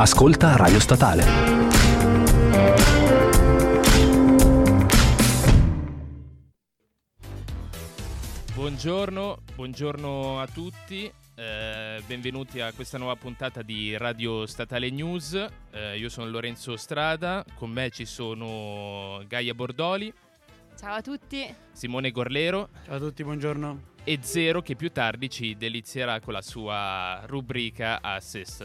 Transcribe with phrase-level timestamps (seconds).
[0.00, 1.24] Ascolta Radio Statale.
[8.54, 15.34] Buongiorno, buongiorno a tutti, eh, benvenuti a questa nuova puntata di Radio Statale News.
[15.72, 20.14] Eh, io sono Lorenzo Strada, con me ci sono Gaia Bordoli.
[20.78, 21.52] Ciao a tutti.
[21.72, 22.68] Simone Gorlero.
[22.84, 23.82] Ciao a tutti, buongiorno.
[24.04, 28.62] E Zero che più tardi ci delizierà con la sua rubrica Assess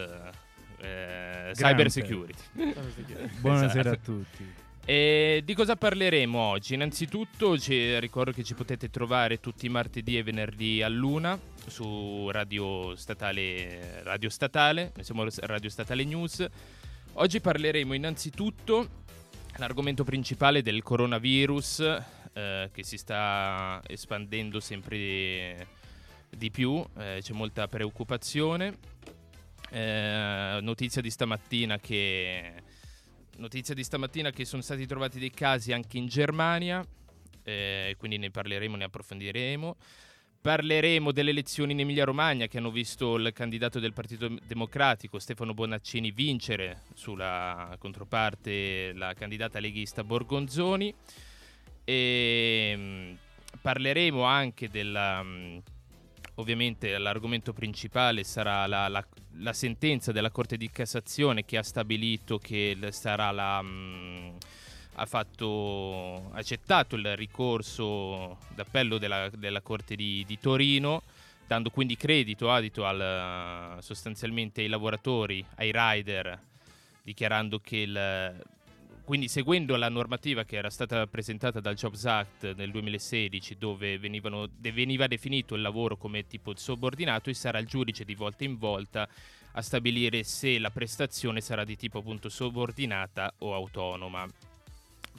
[0.84, 2.44] eh, Cyber Security.
[3.40, 4.12] Buonasera esatto.
[4.12, 4.54] a tutti.
[4.86, 6.73] E di cosa parleremo oggi?
[6.73, 12.30] Innanzitutto ci ricordo che ci potete trovare tutti i martedì e venerdì a luna su
[12.32, 16.46] Radio Statale, Radio Statale, siamo Radio Statale News.
[17.14, 19.02] Oggi parleremo innanzitutto
[19.56, 22.02] l'argomento principale del coronavirus
[22.34, 25.66] eh, che si sta espandendo sempre
[26.30, 28.78] di più, eh, c'è molta preoccupazione.
[29.73, 32.53] Eh, notizia di stamattina che
[33.38, 36.86] notizia di stamattina che sono stati trovati dei casi anche in Germania,
[37.42, 39.75] eh, quindi ne parleremo, ne approfondiremo.
[40.42, 46.11] Parleremo delle elezioni in Emilia-Romagna che hanno visto il candidato del Partito Democratico Stefano Bonaccini
[46.11, 50.94] vincere sulla controparte la candidata leghista Borgonzoni
[51.83, 53.14] e mm,
[53.59, 55.26] parleremo anche della
[56.36, 59.06] ovviamente l'argomento principale sarà la, la,
[59.39, 64.36] la, sentenza della Corte di Cassazione che ha stabilito che sarà la mh, mm,
[64.95, 71.04] ha fatto, accettato il ricorso d'appello della, della Corte di, di, Torino,
[71.48, 76.39] dando quindi credito, adito al, sostanzialmente ai lavoratori, ai rider,
[77.02, 78.45] dichiarando che il,
[79.04, 84.50] quindi seguendo la normativa che era stata presentata dal Jobs Act nel 2016 dove venivano,
[84.60, 89.08] veniva definito il lavoro come tipo subordinato sarà il giudice di volta in volta
[89.56, 94.28] a stabilire se la prestazione sarà di tipo appunto subordinata o autonoma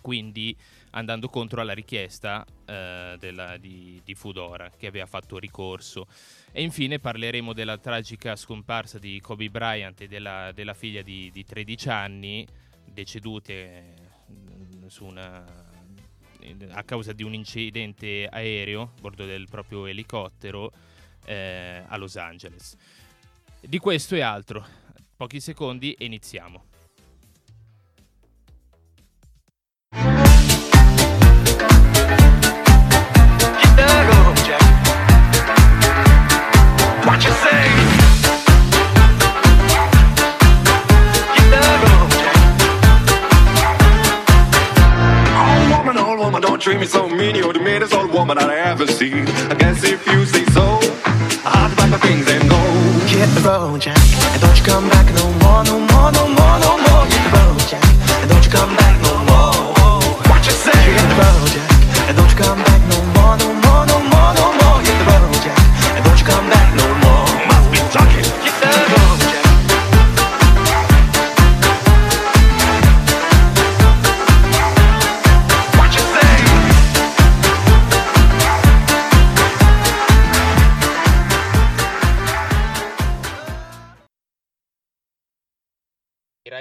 [0.04, 0.54] quindi
[0.90, 6.06] andando contro alla richiesta eh, della, di, di, Fudora che aveva fatto ricorso.
[6.52, 11.42] E infine parleremo della tragica scomparsa di Kobe Bryant e della, della figlia di, di,
[11.46, 12.46] 13 anni,
[12.94, 13.94] decedute
[14.30, 15.44] mm, una,
[16.70, 20.72] a causa di un incidente aereo a bordo del proprio elicottero
[21.26, 22.76] eh, a Los Angeles.
[23.60, 24.64] Di questo e altro,
[25.16, 26.72] pochi secondi e iniziamo.
[46.64, 47.34] Treat me so mean.
[47.36, 49.28] You're the meanest old woman I ever seen.
[49.52, 50.64] I guess if you say so,
[51.44, 52.56] I'll pack my things and go.
[53.04, 53.98] Hit the road, Jack,
[54.32, 57.04] and don't you come back no more, no more, no more, no more.
[57.04, 57.84] Hit the road, Jack,
[58.22, 58.83] and don't you come back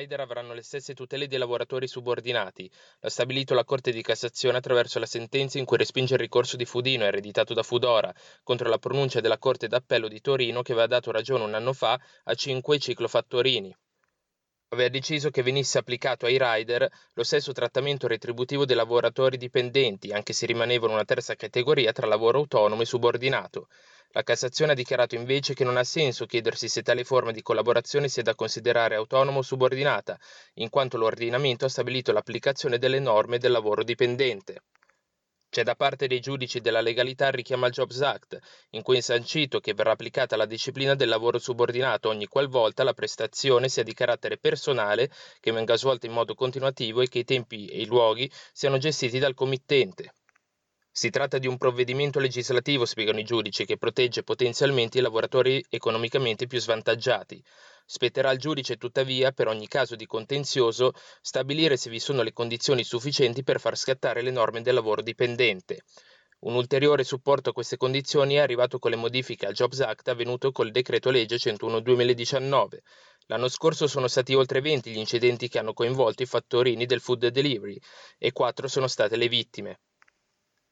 [0.04, 2.70] rider avranno le stesse tutele dei lavoratori subordinati,
[3.00, 6.66] l'ha stabilito la Corte di Cassazione attraverso la sentenza in cui respinge il ricorso di
[6.66, 11.12] Fudino, ereditato da Fudora, contro la pronuncia della Corte d'Appello di Torino che aveva dato
[11.12, 13.76] ragione un anno fa a cinque ciclofattorini
[14.74, 20.34] aveva deciso che venisse applicato ai rider lo stesso trattamento retributivo dei lavoratori dipendenti, anche
[20.34, 23.68] se rimanevano una terza categoria tra lavoro autonomo e subordinato.
[24.16, 28.08] La Cassazione ha dichiarato invece che non ha senso chiedersi se tale forma di collaborazione
[28.08, 30.20] sia da considerare autonoma o subordinata,
[30.56, 34.62] in quanto l'ordinamento ha stabilito l'applicazione delle norme del lavoro dipendente.
[35.50, 38.38] C'è da parte dei giudici della legalità il richiamo al Jobs Act,
[38.72, 42.94] in cui è sancito che verrà applicata la disciplina del lavoro subordinato ogni qualvolta la
[42.94, 45.10] prestazione sia di carattere personale,
[45.40, 49.18] che venga svolta in modo continuativo e che i tempi e i luoghi siano gestiti
[49.18, 50.14] dal committente.
[50.96, 56.46] Si tratta di un provvedimento legislativo, spiegano i giudici, che protegge potenzialmente i lavoratori economicamente
[56.46, 57.44] più svantaggiati.
[57.84, 62.84] Spetterà al giudice, tuttavia, per ogni caso di contenzioso, stabilire se vi sono le condizioni
[62.84, 65.82] sufficienti per far scattare le norme del lavoro dipendente.
[66.42, 70.52] Un ulteriore supporto a queste condizioni è arrivato con le modifiche al Jobs Act avvenuto
[70.52, 72.78] col decreto legge 101-2019.
[73.26, 77.30] L'anno scorso sono stati oltre 20 gli incidenti che hanno coinvolto i fattorini del food
[77.30, 77.80] delivery
[78.20, 79.80] e 4 sono state le vittime.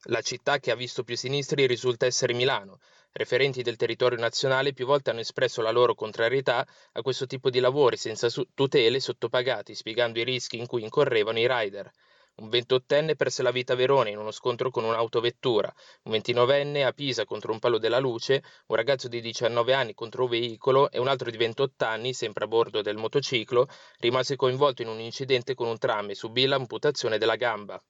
[0.06, 2.80] La città che ha visto più sinistri risulta essere Milano.
[3.12, 7.60] Referenti del territorio nazionale più volte hanno espresso la loro contrarietà a questo tipo di
[7.60, 11.88] lavori senza tutele sottopagati, spiegando i rischi in cui incorrevano i rider.
[12.34, 15.72] Un ventottenne perse la vita a Verona in uno scontro con un'autovettura,
[16.02, 20.24] un ventinovenne a Pisa contro un palo della luce, un ragazzo di 19 anni contro
[20.24, 24.82] un veicolo e un altro di 28 anni, sempre a bordo del motociclo, rimase coinvolto
[24.82, 27.80] in un incidente con un tram e subì l'amputazione della gamba.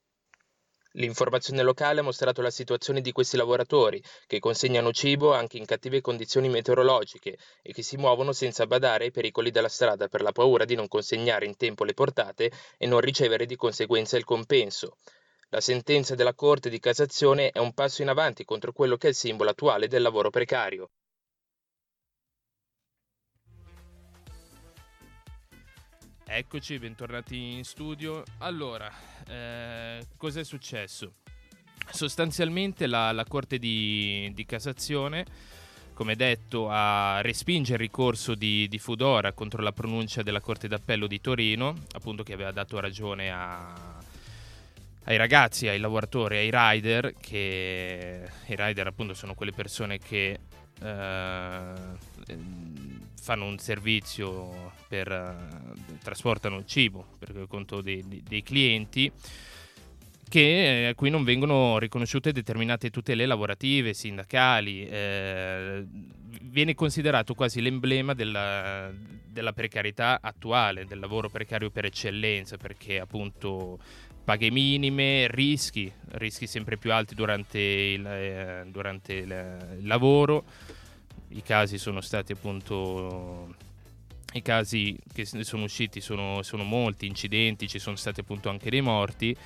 [0.96, 6.02] L'informazione locale ha mostrato la situazione di questi lavoratori, che consegnano cibo anche in cattive
[6.02, 10.66] condizioni meteorologiche e che si muovono senza badare ai pericoli della strada per la paura
[10.66, 14.98] di non consegnare in tempo le portate e non ricevere di conseguenza il compenso.
[15.48, 19.10] La sentenza della Corte di Cassazione è un passo in avanti contro quello che è
[19.10, 20.90] il simbolo attuale del lavoro precario.
[26.34, 28.22] Eccoci, bentornati in studio.
[28.38, 28.90] Allora,
[29.28, 31.16] eh, cos'è successo?
[31.90, 35.26] Sostanzialmente la, la Corte di, di, Cassazione,
[35.92, 41.06] come detto, ha respinge il ricorso di, di, Fudora contro la pronuncia della Corte d'Appello
[41.06, 43.98] di Torino, appunto che aveva dato ragione a,
[45.04, 50.40] ai ragazzi, ai lavoratori, ai rider, che i rider appunto sono quelle persone che...
[50.80, 51.72] Eh,
[53.22, 59.10] fanno un servizio per uh, trasportano il cibo per conto dei, dei clienti
[60.28, 65.84] che eh, a cui non vengono riconosciute determinate tutele lavorative, sindacali, eh,
[66.40, 68.90] viene considerato quasi l'emblema della,
[69.26, 73.78] della, precarietà attuale, del lavoro precario per eccellenza, perché appunto
[74.24, 80.44] paghe minime, rischi, rischi sempre più alti durante il, eh, durante il, il lavoro
[81.32, 83.54] i casi sono stati appunto
[84.34, 88.80] i casi che sono usciti sono, sono, molti incidenti, ci sono stati appunto anche dei
[88.80, 89.36] morti.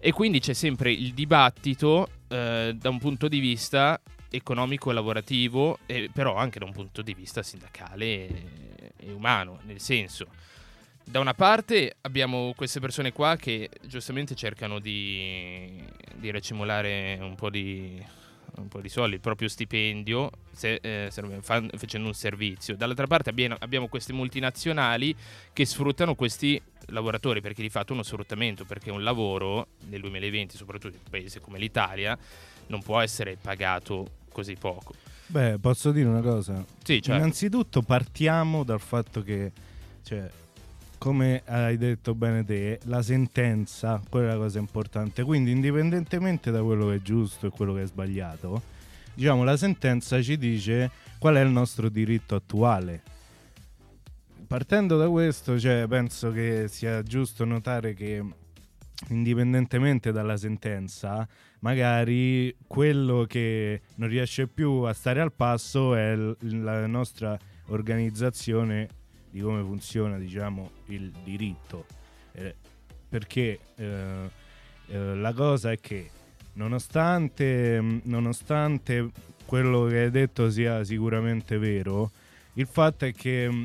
[0.00, 5.78] E quindi c'è sempre il dibattito eh, da un punto di vista economico e lavorativo,
[5.86, 10.26] e però anche da un punto di vista sindacale e, e umano, nel senso
[11.08, 15.82] da una parte abbiamo queste persone qua che giustamente cercano di,
[16.14, 18.04] di recimolare un po' di,
[18.60, 21.10] un po' di soldi, il proprio stipendio se, eh,
[21.40, 22.76] fan, facendo un servizio.
[22.76, 25.14] Dall'altra parte abbiamo, abbiamo, queste multinazionali
[25.52, 30.56] che sfruttano questi lavoratori perché di fatto è uno sfruttamento, perché un lavoro nel 2020,
[30.56, 32.16] soprattutto in un paese come l'Italia,
[32.66, 34.94] non può essere pagato così poco.
[35.26, 36.64] Beh, posso dire una cosa?
[36.82, 37.12] Sì, certo.
[37.12, 39.52] Innanzitutto partiamo dal fatto che
[40.02, 40.28] cioè,
[40.98, 45.22] come hai detto bene te, la sentenza, quella è la cosa importante.
[45.22, 48.60] Quindi, indipendentemente da quello che è giusto e quello che è sbagliato,
[49.14, 53.02] diciamo, la sentenza ci dice qual è il nostro diritto attuale.
[54.46, 58.24] Partendo da questo, cioè, penso che sia giusto notare che
[59.08, 61.26] indipendentemente dalla sentenza,
[61.60, 68.88] magari quello che non riesce più a stare al passo è la nostra organizzazione
[69.30, 71.86] di come funziona diciamo, il diritto.
[72.32, 72.54] Eh,
[73.08, 74.30] perché eh,
[74.88, 76.10] eh, la cosa è che
[76.54, 79.10] nonostante, nonostante
[79.44, 82.10] quello che hai detto sia sicuramente vero,
[82.54, 83.62] il fatto è che mm,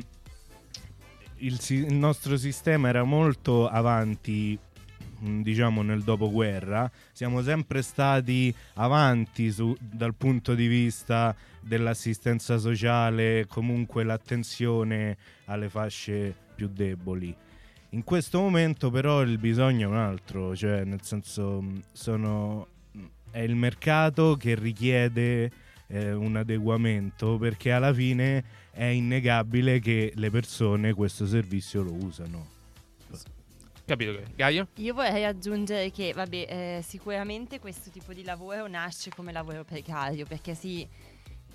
[1.38, 4.58] il, il nostro sistema era molto avanti
[5.24, 14.04] diciamo nel dopoguerra siamo sempre stati avanti su, dal punto di vista dell'assistenza sociale comunque
[14.04, 15.16] l'attenzione
[15.46, 17.34] alle fasce più deboli.
[17.90, 22.66] In questo momento però il bisogno è un altro cioè nel senso mm, sono,
[22.96, 25.50] mm, è il mercato che richiede
[25.86, 32.53] eh, un adeguamento perché alla fine è innegabile che le persone questo servizio lo usano
[33.86, 34.66] Capito, Gaia?
[34.76, 36.46] Io vorrei aggiungere che, vabbè,
[36.78, 40.88] eh, sicuramente questo tipo di lavoro nasce come lavoro precario perché si,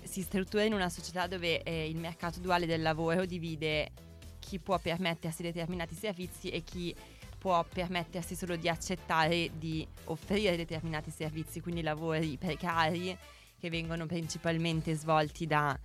[0.04, 3.90] si struttura in una società dove eh, il mercato duale del lavoro divide
[4.38, 6.94] chi può permettersi determinati servizi e chi
[7.36, 13.16] può permettersi solo di accettare di offrire determinati servizi, quindi lavori precari
[13.58, 15.76] che vengono principalmente svolti da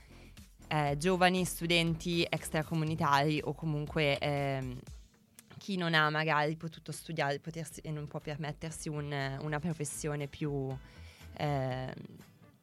[0.68, 4.76] eh, giovani studenti extracomunitari o comunque eh,
[5.66, 10.72] chi non ha magari potuto studiare potersi, e non può permettersi un, una professione più,
[11.38, 11.92] eh,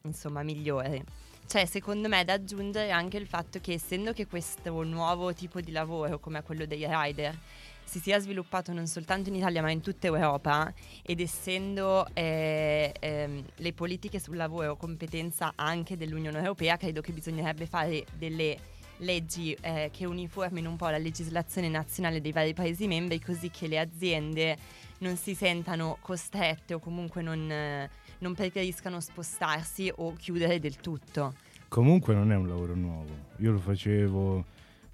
[0.02, 1.02] insomma, migliore.
[1.44, 5.72] Cioè, secondo me, da aggiungere anche il fatto che essendo che questo nuovo tipo di
[5.72, 7.36] lavoro, come quello dei rider,
[7.82, 13.44] si sia sviluppato non soltanto in Italia ma in tutta Europa ed essendo eh, ehm,
[13.56, 18.56] le politiche sul lavoro competenza anche dell'Unione Europea, credo che bisognerebbe fare delle
[19.02, 23.68] leggi eh, che uniformino un po' la legislazione nazionale dei vari Paesi membri così che
[23.68, 24.56] le aziende
[24.98, 31.34] non si sentano costrette o comunque non, eh, non preferiscano spostarsi o chiudere del tutto.
[31.68, 33.10] comunque non è un lavoro nuovo.
[33.38, 34.44] Io lo facevo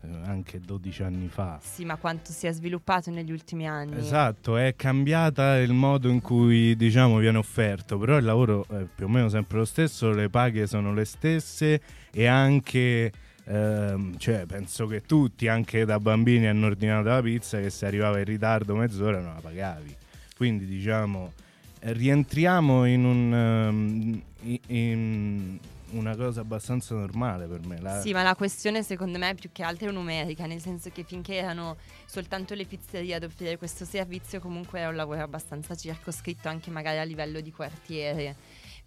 [0.01, 1.59] eh, anche 12 anni fa.
[1.61, 3.99] Sì, ma quanto si è sviluppato negli ultimi anni.
[3.99, 9.07] Esatto, è cambiata il modo in cui diciamo viene offerto, però il lavoro è più
[9.07, 11.81] o meno sempre lo stesso, le paghe sono le stesse
[12.13, 13.13] e anche
[13.49, 18.19] ehm, cioè, penso che tutti, anche da bambini, hanno ordinato la pizza che se arrivava
[18.19, 19.97] in ritardo mezz'ora non la pagavi.
[20.37, 21.33] Quindi diciamo
[21.81, 24.23] rientriamo in un um,
[24.69, 25.59] in
[25.91, 27.81] una cosa abbastanza normale per me.
[27.81, 28.01] La...
[28.01, 31.37] Sì, ma la questione secondo me è più che altro numerica, nel senso che finché
[31.37, 31.77] erano
[32.07, 36.99] soltanto le pizzerie ad offrire questo servizio, comunque era un lavoro abbastanza circoscritto anche magari
[36.99, 38.37] a livello di quartiere.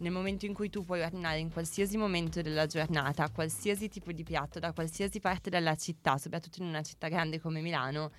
[0.01, 4.24] Nel momento in cui tu puoi ordinare in qualsiasi momento della giornata, qualsiasi tipo di
[4.24, 8.12] piatto, da qualsiasi parte della città, soprattutto in una città grande come Milano,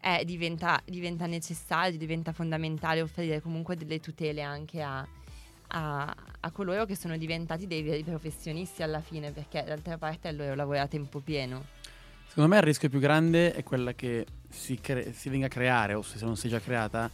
[0.00, 5.04] eh, diventa, diventa necessario, diventa fondamentale offrire comunque delle tutele anche a,
[5.68, 10.30] a, a, coloro che sono diventati dei veri professionisti alla fine, perché d'altra parte è
[10.30, 11.64] il loro lavoro a tempo pieno.
[12.28, 15.94] Secondo me il rischio più grande è quella che si, cre- si venga a creare,
[15.94, 17.10] o se non si è già creata,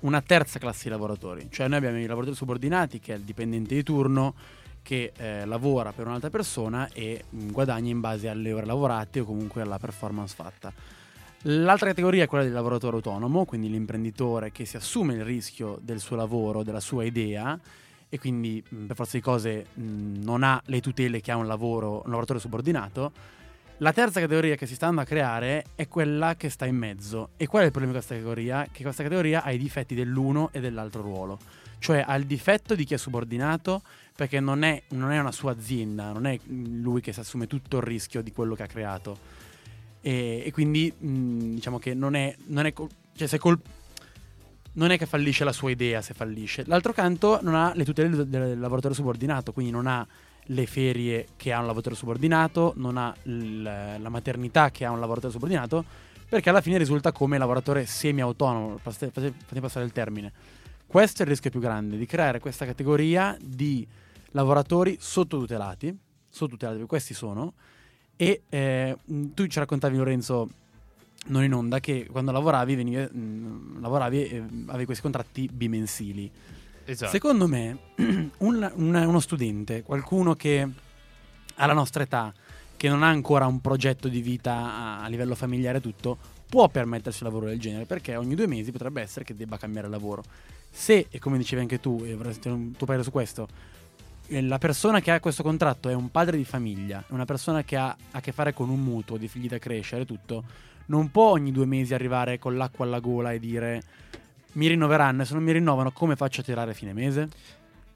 [0.00, 1.48] una terza classe di lavoratori.
[1.50, 4.34] Cioè noi abbiamo i lavoratori subordinati, che è il dipendente di turno,
[4.82, 9.24] che eh, lavora per un'altra persona e mm, guadagna in base alle ore lavorate o
[9.24, 10.72] comunque alla performance fatta.
[11.48, 16.00] L'altra categoria è quella del lavoratore autonomo, quindi l'imprenditore che si assume il rischio del
[16.00, 17.58] suo lavoro, della sua idea
[18.08, 22.02] e quindi per forza di cose mh, non ha le tutele che ha un lavoro,
[22.04, 23.12] un lavoratore subordinato.
[23.80, 27.30] La terza categoria che si sta andando a creare è quella che sta in mezzo.
[27.36, 28.66] E qual è il problema di questa categoria?
[28.72, 31.38] Che questa categoria ha i difetti dell'uno e dell'altro ruolo.
[31.78, 33.82] Cioè ha il difetto di chi è subordinato
[34.16, 37.76] perché non è, non è una sua azienda, non è lui che si assume tutto
[37.76, 39.18] il rischio di quello che ha creato.
[40.00, 43.60] E, e quindi mh, diciamo che non è, non è cioè se col,
[44.72, 46.64] non è che fallisce la sua idea se fallisce.
[46.66, 50.06] L'altro canto non ha le tutele del lavoratore subordinato, quindi non ha
[50.46, 55.00] le ferie che ha un lavoratore subordinato, non ha l- la maternità che ha un
[55.00, 55.84] lavoratore subordinato,
[56.28, 59.10] perché alla fine risulta come lavoratore semi-autonomo, fate
[59.60, 60.32] passare il termine.
[60.86, 63.86] Questo è il rischio più grande, di creare questa categoria di
[64.30, 65.96] lavoratori sottotutelati,
[66.28, 67.54] sottotutelati, questi sono,
[68.16, 70.48] e eh, tu ci raccontavi Lorenzo
[71.26, 76.30] non in onda che quando lavoravi, venivi, mh, mm, lavoravi e avevi questi contratti bimensili.
[76.86, 77.10] Esatto.
[77.10, 80.66] Secondo me un, un, uno studente, qualcuno che
[81.56, 82.32] ha la nostra età,
[82.76, 86.16] che non ha ancora un progetto di vita a, livello familiare tutto,
[86.48, 89.88] può permettersi un lavoro del genere perché ogni due mesi potrebbe essere che debba cambiare
[89.88, 90.22] lavoro.
[90.70, 93.48] Se, e come dicevi anche tu, e avresti un tuo parere su questo,
[94.28, 97.64] eh, la persona che ha questo contratto è un padre di famiglia, è una persona
[97.64, 100.44] che ha a che fare con un mutuo, di figli da crescere, tutto,
[100.86, 103.82] non può ogni due mesi arrivare con l'acqua alla gola e dire
[104.56, 107.28] mi rinnoveranno e se non mi rinnovano come faccio a tirare a fine mese?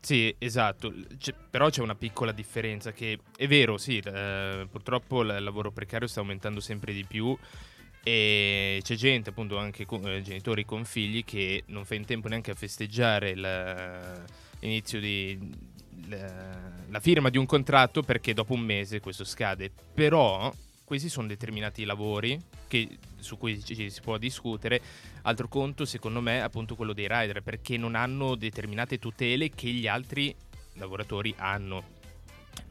[0.01, 5.43] Sì, esatto, c'è, però c'è una piccola differenza che è vero, sì, eh, purtroppo il
[5.43, 7.37] lavoro precario sta aumentando sempre di più
[8.03, 12.29] e c'è gente, appunto anche con, eh, genitori con figli che non fa in tempo
[12.29, 14.25] neanche a festeggiare la,
[14.61, 15.39] l'inizio di
[16.09, 19.71] la, la firma di un contratto perché dopo un mese questo scade.
[19.95, 20.53] Però
[20.91, 24.81] questi sono determinati lavori che, su cui ci si può discutere.
[25.23, 29.69] Altro conto, secondo me, è appunto quello dei rider, perché non hanno determinate tutele che
[29.69, 30.35] gli altri
[30.75, 31.99] lavoratori hanno.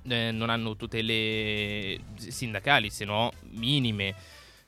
[0.05, 4.13] Eh, non hanno tutele sindacali, se no minime,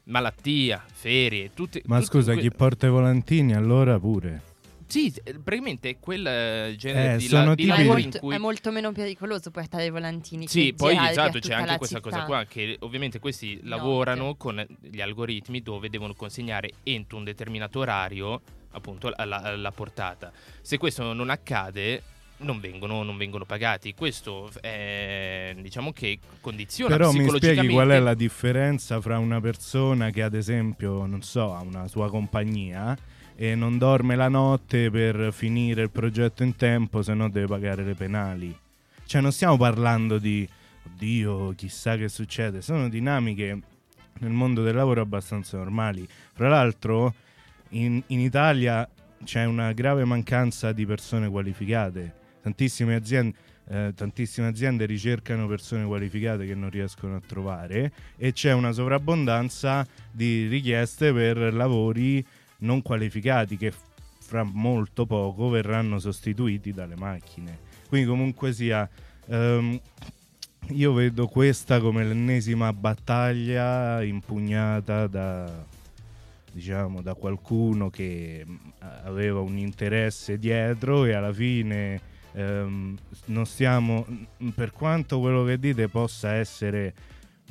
[0.04, 1.82] malattia, ferie, tutte.
[1.88, 4.51] Ma tutte scusa, que- chi porta i volantini allora pure?
[4.92, 8.36] Sì, eh, praticamente quel eh, genere eh, di, la, di lavoro in cui...
[8.36, 10.48] È molto meno pericoloso portare i volantini.
[10.48, 12.10] Sì, poi esatto, c'è anche questa città.
[12.10, 14.38] cosa qua, che ovviamente questi no, lavorano okay.
[14.38, 20.30] con gli algoritmi dove devono consegnare entro un determinato orario appunto la, la portata.
[20.62, 22.04] Se questo non accade,
[22.40, 23.94] non vengono, non vengono, pagati.
[23.94, 30.10] Questo è, diciamo che condiziona Però mi spieghi qual è la differenza fra una persona
[30.10, 32.98] che ad esempio, non so, ha una sua compagnia
[33.42, 37.84] e non dorme la notte per finire il progetto in tempo, se no deve pagare
[37.84, 38.56] le penali.
[39.04, 40.48] Cioè non stiamo parlando di
[40.86, 43.60] oddio, chissà che succede, sono dinamiche
[44.20, 46.08] nel mondo del lavoro abbastanza normali.
[46.34, 47.16] Fra l'altro
[47.70, 48.88] in, in Italia
[49.24, 52.14] c'è una grave mancanza di persone qualificate.
[52.44, 53.36] Tantissime aziende,
[53.70, 59.84] eh, tantissime aziende ricercano persone qualificate che non riescono a trovare e c'è una sovrabbondanza
[60.12, 62.24] di richieste per lavori
[62.62, 63.72] non qualificati che
[64.20, 67.60] fra molto poco verranno sostituiti dalle macchine.
[67.88, 68.90] Quindi comunque sia,
[69.26, 69.80] um,
[70.70, 75.66] io vedo questa come l'ennesima battaglia impugnata da,
[76.52, 78.46] diciamo, da qualcuno che
[79.04, 82.00] aveva un interesse dietro e alla fine
[82.34, 84.06] ehm, non stiamo,
[84.56, 86.94] per quanto quello che dite possa essere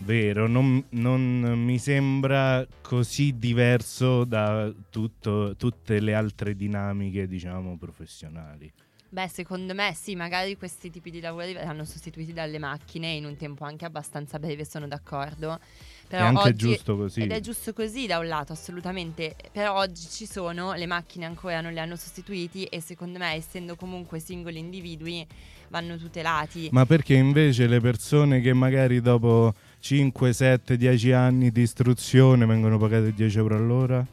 [0.03, 8.73] vero, non, non mi sembra così diverso da tutto, tutte le altre dinamiche, diciamo, professionali.
[9.13, 13.37] Beh, secondo me sì, magari questi tipi di lavori verranno sostituiti dalle macchine in un
[13.37, 15.59] tempo anche abbastanza breve, sono d'accordo.
[16.07, 17.23] Però è anche oggi, giusto così.
[17.23, 19.35] Ed è giusto così da un lato, assolutamente.
[19.51, 23.75] Però oggi ci sono, le macchine ancora non le hanno sostituiti e secondo me, essendo
[23.75, 25.27] comunque singoli individui,
[25.71, 26.69] vanno tutelati.
[26.71, 32.79] Ma perché invece le persone che magari dopo 5, 7, 10 anni di istruzione vengono
[32.79, 34.07] pagate 10 euro all'ora?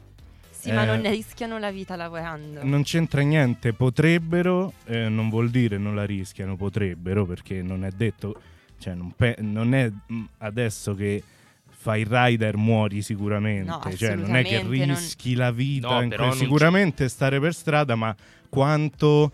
[0.50, 2.64] Sì, ma non Eh, ne rischiano la vita lavorando.
[2.64, 7.90] Non c'entra niente, potrebbero, eh, non vuol dire non la rischiano, potrebbero, perché non è
[7.90, 8.40] detto,
[8.78, 11.22] cioè non, pe- non è mm, adesso che
[11.68, 16.00] fai il rider muori sicuramente, No, cioè non è che assolutamente, non- rischi la vita,
[16.02, 18.14] No, que- sicuramente stare per strada, ma
[18.48, 19.30] quanto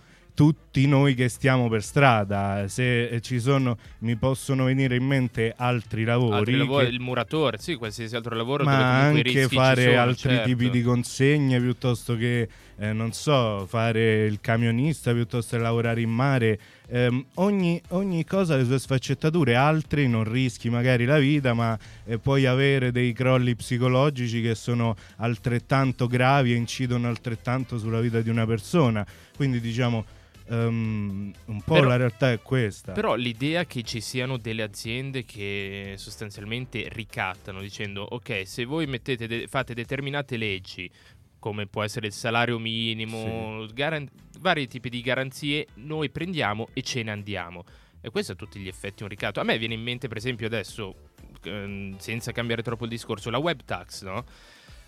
[0.75, 5.55] tutti noi che stiamo per strada, se eh, ci sono, mi possono venire in mente
[5.57, 10.01] altri lavori, Altri lavori, che- il muratore, sì, qualsiasi altro lavoro ma anche fare sono,
[10.01, 10.49] altri certo.
[10.49, 16.11] tipi di consegne piuttosto che eh, non so fare il camionista piuttosto che lavorare in
[16.11, 21.55] mare Ehm, ogni, ogni cosa ha le sue sfaccettature altri non rischi magari la vita
[21.55, 28.01] ma eh, puoi avere dei crolli psicologici che sono altrettanto gravi e incidono altrettanto sulla
[28.01, 29.05] vita di una persona
[29.35, 30.05] quindi diciamo
[30.49, 35.25] ehm, un po' Però- la realtà è questa Però l'idea che ci siano delle aziende
[35.25, 40.91] che sostanzialmente ricattano dicendo ok, se voi mettete de- fate determinate leggi,
[41.39, 44.09] come può essere il salario minimo, garan-
[44.41, 47.65] vari tipi di garanzie, noi prendiamo e ce ne andiamo.
[48.01, 49.41] E questo a tutti gli effetti è un ricatto.
[49.41, 50.95] A me viene in mente, per esempio, adesso,
[51.43, 54.25] ehm, senza cambiare troppo il discorso, la web tax, no?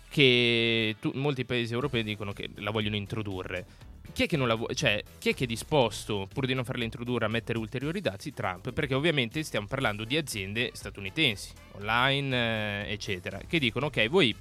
[0.09, 3.65] Che tu- molti paesi europei dicono che la vogliono introdurre.
[4.13, 4.73] Chi è che non la vuole?
[4.73, 8.33] Cioè, chi è che è disposto, pur di non farla introdurre, a mettere ulteriori dazi?
[8.33, 8.71] Trump.
[8.71, 14.35] Perché ovviamente stiamo parlando di aziende statunitensi, online, eh, eccetera, che dicono: ok, voi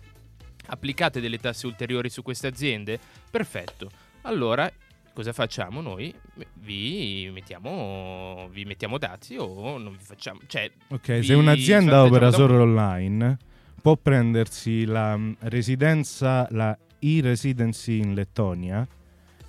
[0.68, 2.98] applicate delle tasse ulteriori su queste aziende?
[3.31, 3.90] Perfetto.
[4.22, 4.70] Allora,
[5.12, 6.14] cosa facciamo noi?
[6.55, 10.40] Vi mettiamo, vi mettiamo dazi o non vi facciamo.
[10.46, 13.38] Cioè, Ok, se un'azienda opera solo online,
[13.81, 18.87] può prendersi la mm, residenza, la e-residency in Lettonia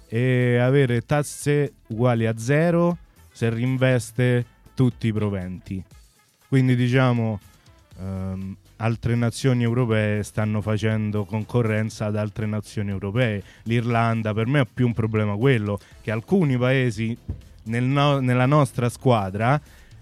[0.07, 2.97] e avere tasse uguali a zero
[3.31, 5.83] se reinveste tutti i proventi.
[6.47, 7.39] Quindi diciamo
[7.99, 13.43] ehm, altre nazioni europee stanno facendo concorrenza ad altre nazioni europee.
[13.63, 17.17] L'Irlanda per me è più un problema quello che alcuni paesi
[17.63, 19.59] nel no- nella nostra squadra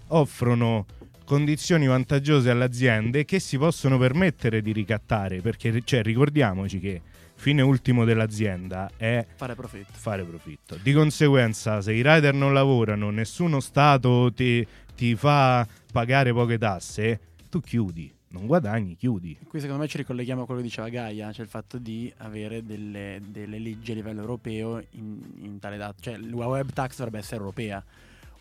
[0.08, 0.86] offrono
[1.26, 7.02] condizioni vantaggiose alle aziende che si possono permettere di ricattare perché cioè, ricordiamoci che
[7.36, 9.92] fine ultimo dell'azienda è Fare profitto.
[9.92, 16.34] fare profitto di conseguenza se i rider non lavorano nessuno stato ti, ti fa pagare
[16.34, 17.20] poche tasse
[17.50, 21.32] tu chiudi non guadagni chiudi Qui secondo me ci ricolleghiamo a quello che diceva Gaia,
[21.32, 26.02] cioè il fatto di avere delle, delle leggi a livello europeo in, in tale dato.
[26.02, 27.82] Cioè la web tax dovrebbe essere europea.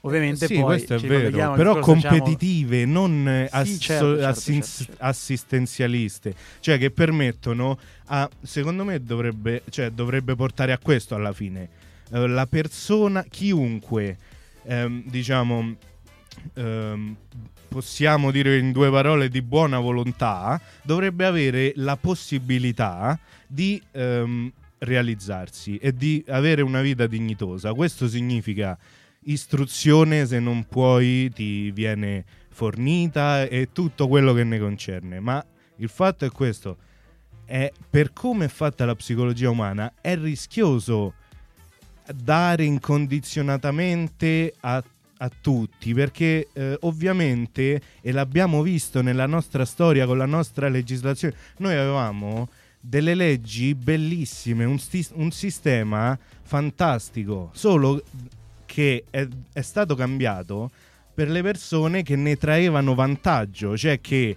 [0.06, 4.26] Ovviamente sì, poi questo è vero, però diciamo, competitive, non eh, Sì, asso- certo, certo,
[4.26, 5.02] assin- certo, certo.
[5.02, 11.68] assistenzialiste, cioè che permettono a, secondo me dovrebbe, cioè, dovrebbe portare a questo alla fine.
[12.12, 14.18] Eh, la persona, chiunque,
[14.64, 15.74] ehm, diciamo,
[16.52, 17.16] ehm,
[17.68, 25.78] possiamo dire in due parole di buona volontà, dovrebbe avere la possibilità di ehm, realizzarsi
[25.78, 27.72] e di avere una vita dignitosa.
[27.72, 28.76] Questo significa
[29.24, 35.20] istruzione, se non puoi ti viene fornita e tutto quello che ne concerne.
[35.20, 35.44] Ma
[35.76, 36.76] il fatto è questo,
[37.44, 41.14] è per come è fatta la psicologia umana, è rischioso
[42.12, 44.82] dare incondizionatamente a,
[45.18, 51.34] a tutti perché eh, ovviamente e l'abbiamo visto nella nostra storia con la nostra legislazione
[51.58, 58.02] noi avevamo delle leggi bellissime un, sti- un sistema fantastico solo
[58.74, 60.68] che è, è stato cambiato
[61.14, 64.36] per le persone che ne traevano vantaggio cioè che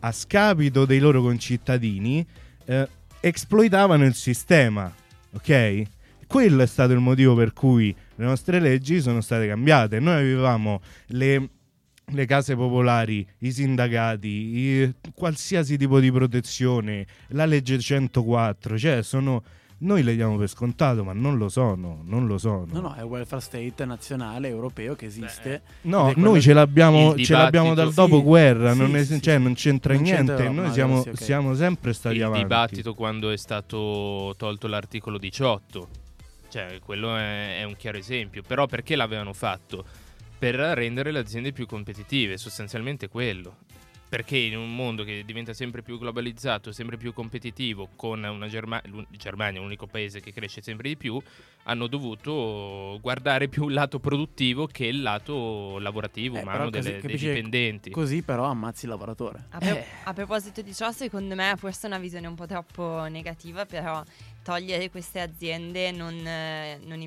[0.00, 2.26] a scapito dei loro concittadini
[2.64, 2.88] eh,
[3.20, 4.92] esploitavano il sistema
[5.32, 5.82] ok
[6.26, 9.98] quello è stato il motivo per cui le nostre leggi sono state cambiate.
[9.98, 11.48] Noi avevamo le,
[12.04, 19.42] le case popolari, i sindacati, i- qualsiasi tipo di protezione, la legge 104, cioè sono...
[19.80, 22.66] Noi le diamo per scontato, ma non lo sono, non lo sono.
[22.72, 25.62] No, no, è un welfare state nazionale, europeo che esiste.
[25.82, 29.22] No, è quello noi ce l'abbiamo, il ce l'abbiamo dal dopoguerra, Sì, non, è- sì,
[29.22, 31.22] cioè, non c'entra Non niente, c'entra- noi no, siamo, sì, ok.
[31.22, 32.42] siamo sempre stati il avanti.
[32.42, 35.88] dibattito quando è stato tolto l'articolo 18
[36.48, 38.42] Cioè, quello è, è un chiaro esempio.
[38.44, 39.84] Però perché l'avevano fatto?
[40.38, 43.56] Per rendere le aziende più competitive, sostanzialmente quello
[44.08, 48.82] perché in un mondo che diventa sempre più globalizzato, sempre più competitivo, con una Germa-
[49.10, 51.20] Germania, l'unico paese che cresce sempre di più,
[51.64, 57.00] hanno dovuto guardare più il lato produttivo che il lato lavorativo, Eh, umano così- delle-
[57.02, 57.90] dei dipendenti.
[57.90, 59.44] Così però ammazzi il lavoratore.
[59.50, 59.84] A, pro- Eh.
[60.04, 64.02] a proposito di ciò, secondo me forse è una visione un po' troppo negativa, però
[64.42, 67.02] togliere queste aziende non, eh, non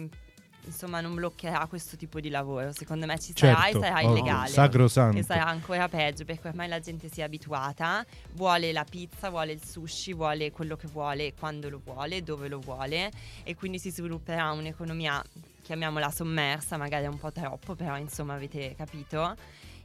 [0.65, 2.71] insomma, non bloccherà questo tipo di lavoro.
[2.71, 4.49] Secondo me ci sarà Certo, e sarà oh, illegale.
[4.49, 5.17] sacrosanto.
[5.17, 9.53] E sarà ancora peggio perché ormai la gente si è abituata, vuole la pizza, vuole
[9.53, 13.11] il sushi, vuole quello che vuole, quando lo vuole, dove lo vuole
[13.43, 15.21] e quindi si svilupperà un'economia,
[15.61, 19.35] chiamiamola sommersa, magari un po' troppo, però insomma avete capito,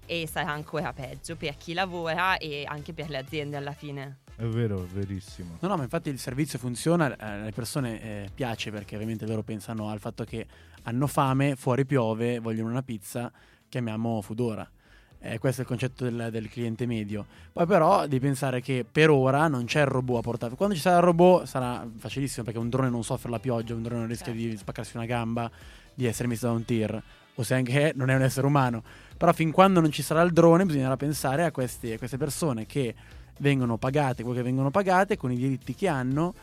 [0.07, 4.19] e sarà ancora peggio per chi lavora e anche per le aziende alla fine.
[4.37, 5.57] È vero, è verissimo.
[5.61, 9.43] No, no, ma infatti il servizio funziona, eh, alle persone eh, piace perché ovviamente loro
[9.43, 10.47] pensano al fatto che
[10.83, 13.33] hanno fame, fuori piove, vogliono una pizza,
[13.69, 14.71] chiamiamo Foodora.
[15.19, 17.27] Eh, questo è il concetto del, del cliente medio.
[17.53, 20.55] Poi però devi pensare che per ora non c'è il robot a portare.
[20.55, 23.83] Quando ci sarà il robot sarà facilissimo perché un drone non soffre la pioggia, un
[23.83, 25.51] drone non rischia di spaccarsi una gamba,
[25.95, 27.03] di essere messo da un tir.
[27.37, 28.83] O se anche non è un essere umano.
[29.17, 32.67] Però fin quando non ci sarà il drone bisognerà pensare a, questi- a queste persone
[32.67, 32.95] che
[33.39, 36.35] vengono pagate quello che vengono pagate con i diritti che hanno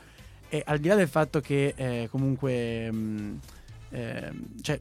[0.50, 3.40] e al di là del fatto che eh, comunque mh,
[3.90, 4.80] ehm, cioè,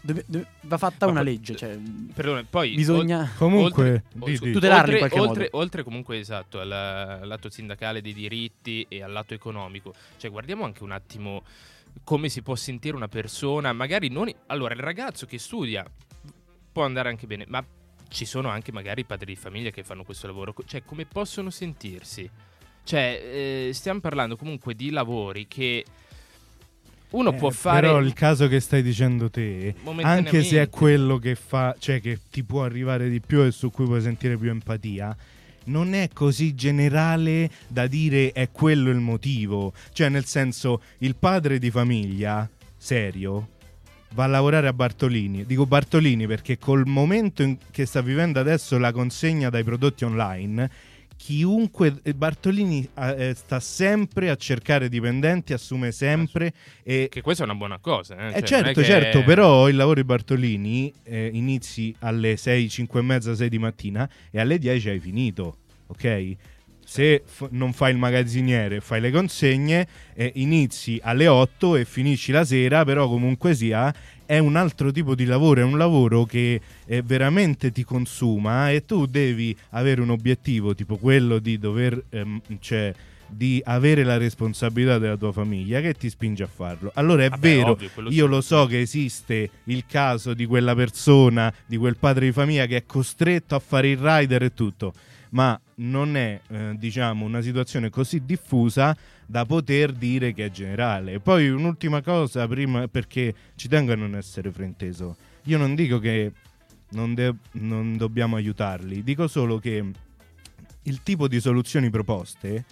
[0.00, 1.78] dove- dove- va fatta Ma una poi- legge cioè,
[2.14, 5.56] Perdone, poi bisogna Comunque, oltre- di- Tutelarli in oltre, qualche oltre, modo.
[5.58, 10.64] oltre comunque esatto al, al lato sindacale dei diritti e al lato economico, cioè guardiamo
[10.64, 11.42] anche un attimo
[12.04, 14.30] come si può sentire una persona, magari non...
[14.46, 15.84] Allora, il ragazzo che studia
[16.72, 17.64] può andare anche bene, ma
[18.08, 22.28] ci sono anche magari padri di famiglia che fanno questo lavoro, cioè come possono sentirsi?
[22.84, 25.84] Cioè, eh, stiamo parlando comunque di lavori che
[27.10, 27.86] uno Eh, può fare...
[27.86, 32.20] Però il caso che stai dicendo te, anche se è quello che fa, cioè che
[32.30, 35.16] ti può arrivare di più e su cui puoi sentire più empatia,
[35.66, 39.72] non è così generale da dire è quello il motivo.
[39.92, 43.48] Cioè, nel senso, il padre di famiglia, serio,
[44.14, 45.44] va a lavorare a Bartolini.
[45.44, 50.70] Dico Bartolini perché col momento in- che sta vivendo adesso la consegna dai prodotti online,
[51.16, 56.52] chiunque eh, Bartolini eh, sta sempre a cercare dipendenti, assume sempre
[56.82, 58.16] e Che questa è una buona cosa.
[58.16, 62.68] Eh, eh cioè, certo, che- certo, però il lavoro di Bartolini eh, inizi alle 6,
[62.68, 65.56] 5 e mezza, 6 di mattina e alle 10 hai finito,
[65.88, 66.36] ok?
[66.84, 72.30] Se f- non fai il magazziniere, fai le consegne, eh, inizi alle 8 e finisci
[72.30, 73.92] la sera, però comunque sia
[74.26, 78.84] è un altro tipo di lavoro, è un lavoro che eh, veramente ti consuma e
[78.84, 82.92] tu devi avere un obiettivo, tipo quello di dover, ehm, cioè,
[83.28, 86.90] di avere la responsabilità della tua famiglia che ti spinge a farlo.
[86.94, 88.30] Allora è Vabbè, vero, ovvio, io sì.
[88.30, 92.76] lo so che esiste il caso di quella persona, di quel padre di famiglia che
[92.76, 94.92] è costretto a fare il rider e tutto,
[95.30, 101.20] ma non è, eh, diciamo, una situazione così diffusa da poter dire che è generale.
[101.20, 105.16] Poi un'ultima cosa, prima, perché ci tengo a non essere frainteso.
[105.44, 106.32] Io non dico che
[106.90, 109.84] non, de- non dobbiamo aiutarli, dico solo che
[110.82, 112.64] il tipo di soluzioni proposte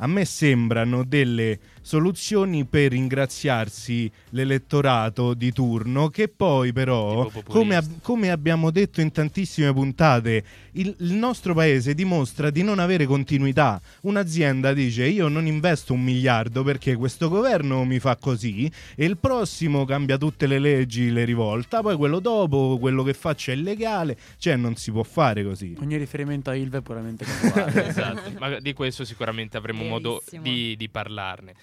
[0.00, 8.00] a me sembrano delle soluzioni per ringraziarsi l'elettorato di turno che poi però, come, ab-
[8.02, 13.80] come abbiamo detto in tantissime puntate, il, il nostro paese dimostra di non avere continuità.
[14.02, 19.16] Un'azienda dice io non investo un miliardo perché questo governo mi fa così e il
[19.16, 24.16] prossimo cambia tutte le leggi, le rivolta, poi quello dopo, quello che faccio è illegale,
[24.36, 25.76] cioè non si può fare così.
[25.80, 30.76] ogni riferimento a Ilva è puramente casuale esatto, ma di questo sicuramente avremo modo di,
[30.76, 31.54] di parlarne.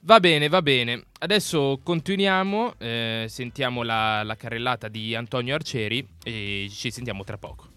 [0.00, 1.04] Va bene, va bene.
[1.20, 7.72] Adesso continuiamo, eh, sentiamo la, la carrellata di Antonio Arcieri e ci sentiamo tra poco.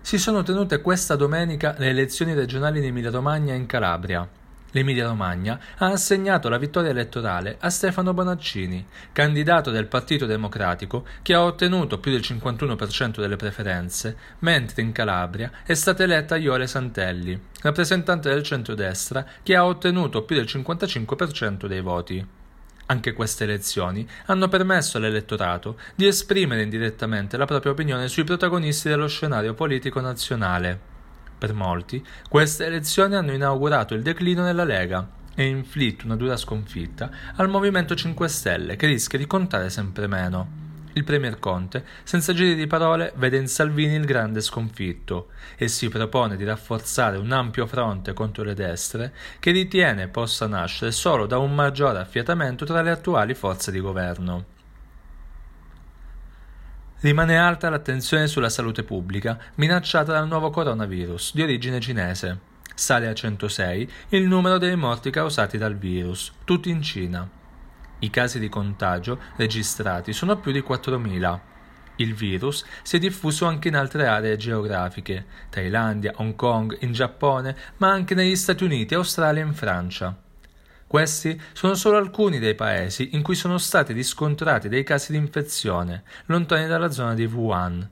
[0.00, 4.26] Si sono tenute questa domenica le elezioni regionali in Emilia-Romagna e in Calabria.
[4.72, 11.42] L'Emilia-Romagna ha assegnato la vittoria elettorale a Stefano Bonaccini, candidato del Partito Democratico che ha
[11.42, 18.28] ottenuto più del 51% delle preferenze, mentre in Calabria è stata eletta Iole Santelli, rappresentante
[18.28, 22.26] del centrodestra che ha ottenuto più del 55% dei voti.
[22.90, 29.08] Anche queste elezioni hanno permesso all'elettorato di esprimere indirettamente la propria opinione sui protagonisti dello
[29.08, 30.87] scenario politico nazionale.
[31.38, 37.08] Per molti, queste elezioni hanno inaugurato il declino della Lega e inflitto una dura sconfitta
[37.36, 40.66] al Movimento 5 Stelle che rischia di contare sempre meno.
[40.94, 45.88] il premier Conte, senza giri di parole, vede in Salvini il grande sconfitto e si
[45.88, 51.38] propone di rafforzare un ampio fronte contro le destre che ritiene possa nascere solo da
[51.38, 54.57] un maggiore affiatamento tra le attuali forze di governo.
[57.00, 62.40] Rimane alta l'attenzione sulla salute pubblica, minacciata dal nuovo coronavirus di origine cinese.
[62.74, 67.28] Sale a 106 il numero dei morti causati dal virus, tutti in Cina.
[68.00, 71.38] I casi di contagio registrati sono più di 4.000.
[71.96, 77.56] Il virus si è diffuso anche in altre aree geografiche, Thailandia, Hong Kong, in Giappone,
[77.76, 80.16] ma anche negli Stati Uniti, Australia e in Francia.
[80.88, 86.02] Questi sono solo alcuni dei paesi in cui sono stati riscontrati dei casi di infezione,
[86.24, 87.86] lontani dalla zona di Wuhan.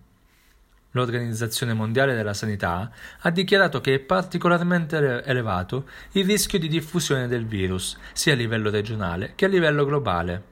[0.93, 7.45] L'Organizzazione Mondiale della Sanità ha dichiarato che è particolarmente elevato il rischio di diffusione del
[7.45, 10.43] virus, sia a livello regionale che a livello globale.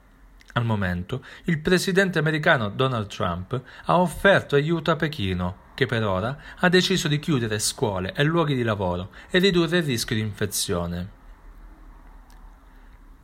[0.53, 6.37] Al momento, il presidente americano Donald Trump ha offerto aiuto a Pechino, che per ora
[6.59, 11.14] ha deciso di chiudere scuole e luoghi di lavoro e ridurre il rischio di infezione.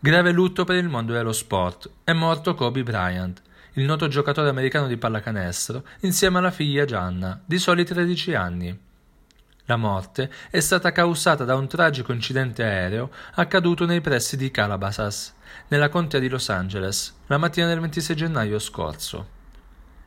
[0.04, 1.88] Grave lutto per il mondo dello sport.
[2.04, 3.40] È morto Kobe Bryant,
[3.74, 8.80] il noto giocatore americano di pallacanestro, insieme alla figlia Gianna, di soli 13 anni.
[9.66, 15.36] La morte è stata causata da un tragico incidente aereo accaduto nei pressi di Calabasas,
[15.68, 19.28] nella contea di Los Angeles, la mattina del 26 gennaio scorso.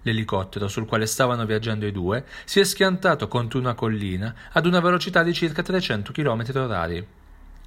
[0.03, 4.81] L'elicottero sul quale stavano viaggiando i due si è schiantato contro una collina ad una
[4.81, 7.07] velocità di circa 300 km orari.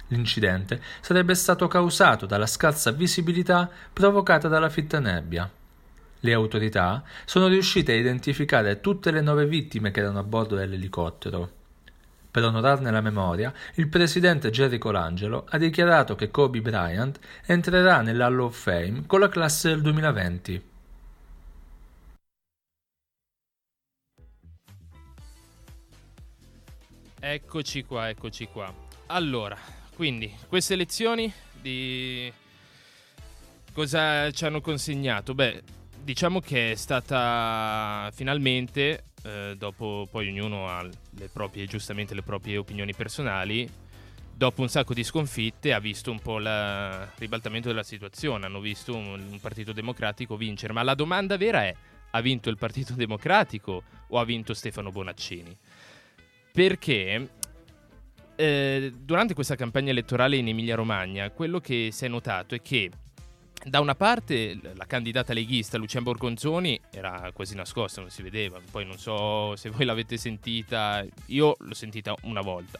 [0.08, 5.50] L'incidente sarebbe stato causato dalla scarsa visibilità provocata dalla fitta nebbia.
[6.20, 11.56] Le autorità sono riuscite a identificare tutte le nove vittime che erano a bordo dell'elicottero.
[12.30, 18.40] Per onorarne la memoria, il presidente Jerry Colangelo ha dichiarato che Kobe Bryant entrerà nell'Hall
[18.40, 20.62] of Fame con la classe del 2020.
[27.20, 28.72] Eccoci qua, eccoci qua.
[29.06, 29.56] Allora,
[29.98, 32.32] quindi queste lezioni di
[33.72, 35.34] cosa ci hanno consegnato?
[35.34, 35.60] Beh,
[36.04, 42.58] diciamo che è stata finalmente, eh, dopo poi ognuno ha le proprie, giustamente le proprie
[42.58, 43.68] opinioni personali,
[44.32, 48.94] dopo un sacco di sconfitte ha visto un po' il ribaltamento della situazione, hanno visto
[48.94, 51.74] un, un, partito democratico vincere, ma la domanda vera è,
[52.10, 55.58] ha vinto il partito democratico o ha vinto Stefano Bonaccini?
[56.52, 57.30] Perché
[58.40, 62.88] eh, durante questa campagna elettorale in Emilia-Romagna quello che si è notato è che
[63.64, 68.86] da una parte la candidata leghista Luciana Borgonzoni era quasi nascosta, non si vedeva, poi
[68.86, 72.78] non so se voi l'avete sentita, io l'ho sentita una volta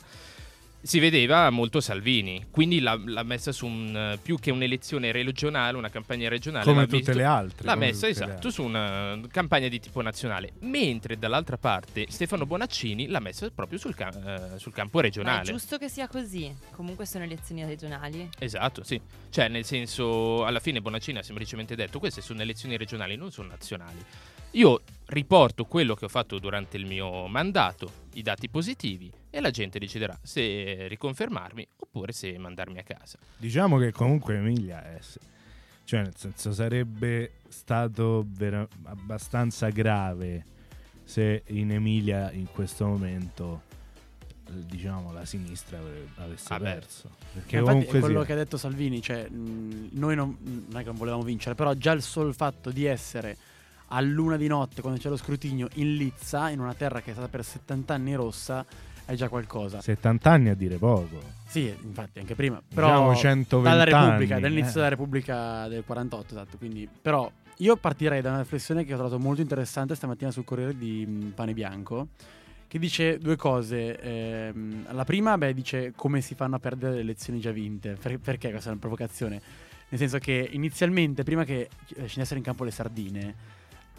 [0.80, 5.90] si vedeva molto Salvini, quindi l'ha, l'ha messa su un, più che un'elezione regionale, una
[5.90, 6.64] campagna regionale.
[6.64, 7.66] Come tutte visto, le altre.
[7.66, 13.20] L'ha messa esatto su una campagna di tipo nazionale, mentre dall'altra parte Stefano Bonaccini l'ha
[13.20, 15.36] messa proprio sul, uh, sul campo regionale.
[15.36, 18.28] Ma è giusto che sia così, comunque sono elezioni regionali.
[18.38, 19.00] Esatto, sì.
[19.30, 23.48] Cioè nel senso, alla fine Bonaccini ha semplicemente detto queste sono elezioni regionali, non sono
[23.48, 24.02] nazionali.
[24.52, 29.50] Io riporto quello che ho fatto durante il mio mandato, i dati positivi, e la
[29.50, 33.18] gente deciderà se riconfermarmi oppure se mandarmi a casa.
[33.36, 34.98] Diciamo che comunque Emilia è...
[35.84, 40.44] Cioè, nel senso, sarebbe stato vera- abbastanza grave
[41.04, 43.62] se in Emilia in questo momento
[44.50, 45.78] diciamo la sinistra
[46.16, 48.26] avesse ah perso perché comunque quello sì.
[48.26, 51.74] che ha detto Salvini cioè mh, noi non, non, è che non volevamo vincere però
[51.74, 53.36] già il solo fatto di essere
[53.88, 57.12] a luna di notte, quando c'è lo scrutinio, in Lizza, in una terra che è
[57.12, 58.64] stata per 70 anni rossa,
[59.08, 59.80] è già qualcosa.
[59.80, 61.18] 70 anni a dire poco.
[61.46, 62.60] Sì, infatti, anche prima.
[62.74, 64.74] Però diciamo 120 dalla Repubblica, anni, dall'inizio eh.
[64.74, 66.56] della Repubblica del 48, esatto.
[66.58, 70.76] Quindi, però io partirei da una riflessione che ho trovato molto interessante stamattina sul Corriere
[70.76, 72.08] di mm, Pane Bianco,
[72.68, 73.98] che dice due cose.
[73.98, 74.52] Eh,
[74.90, 77.96] la prima, beh, dice come si fanno a perdere le elezioni già vinte.
[77.98, 79.40] Per, perché questa è una provocazione?
[79.88, 81.70] Nel senso che inizialmente, prima che
[82.04, 83.34] scendessero in campo le sardine,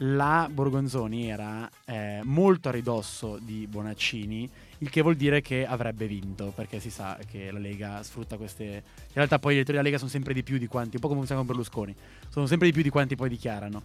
[0.02, 6.08] la Borgonzoni era eh, molto a ridosso di Bonaccini, il che vuol dire che avrebbe
[6.08, 8.64] vinto, perché si sa che la Lega sfrutta queste...
[8.64, 11.08] In realtà poi gli elettori della Lega sono sempre di più di quanti, un po'
[11.08, 11.96] come funziona con Berlusconi,
[12.30, 13.82] sono sempre di più di quanti poi dichiarano.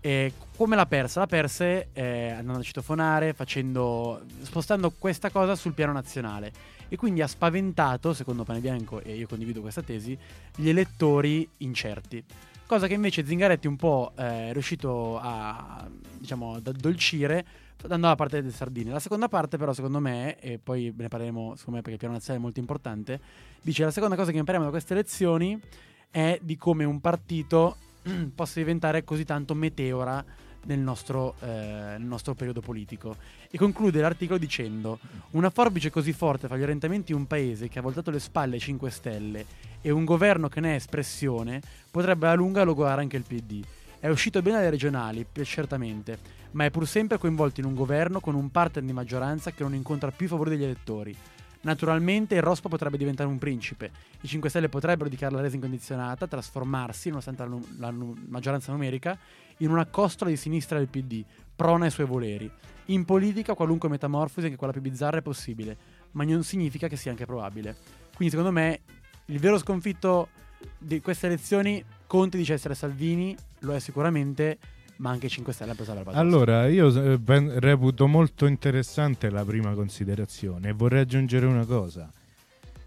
[0.00, 1.20] E come l'ha persa?
[1.20, 6.52] L'ha persa eh, andando a citofonare, facendo, spostando questa cosa sul piano nazionale.
[6.88, 10.16] E quindi ha spaventato, secondo Pane Bianco, e io condivido questa tesi,
[10.54, 12.24] gli elettori incerti
[12.66, 17.44] cosa che invece Zingaretti un po' eh, è riuscito a, diciamo, ad addolcire
[17.82, 18.90] andando alla parte delle sardine.
[18.90, 22.14] La seconda parte però secondo me, e poi ne parleremo secondo me perché il piano
[22.14, 23.20] nazionale è molto importante,
[23.62, 25.60] dice la seconda cosa che impariamo da queste elezioni
[26.10, 27.76] è di come un partito
[28.34, 30.24] possa diventare così tanto meteora
[30.66, 33.16] nel nostro, eh, nel nostro periodo politico.
[33.50, 34.98] E conclude l'articolo dicendo:
[35.30, 38.54] Una forbice così forte fra gli orientamenti di un paese che ha voltato le spalle
[38.54, 39.46] ai 5 Stelle
[39.80, 43.64] e un governo che ne è espressione potrebbe alla lunga logorare anche il PD.
[43.98, 46.18] È uscito bene dalle regionali, certamente,
[46.52, 49.74] ma è pur sempre coinvolto in un governo con un partner di maggioranza che non
[49.74, 51.16] incontra più i favori degli elettori.
[51.66, 53.90] Naturalmente il Rospo potrebbe diventare un principe.
[54.20, 58.70] I 5 Stelle potrebbero dichiarare la resa incondizionata, trasformarsi, nonostante la, nu- la nu- maggioranza
[58.70, 59.18] numerica,
[59.58, 61.24] in una costola di sinistra del PD,
[61.56, 62.48] prona ai suoi voleri.
[62.86, 65.76] In politica qualunque metamorfosi, anche quella più bizzarra, è possibile,
[66.12, 67.76] ma non significa che sia anche probabile.
[68.14, 68.82] Quindi secondo me
[69.24, 70.28] il vero sconfitto
[70.78, 74.58] di queste elezioni, Conte dice essere Salvini, lo è sicuramente,
[74.96, 76.18] ma anche 5 Stelle hanno preso la base.
[76.18, 82.10] Allora, io eh, ben- reputo molto interessante la prima considerazione e vorrei aggiungere una cosa.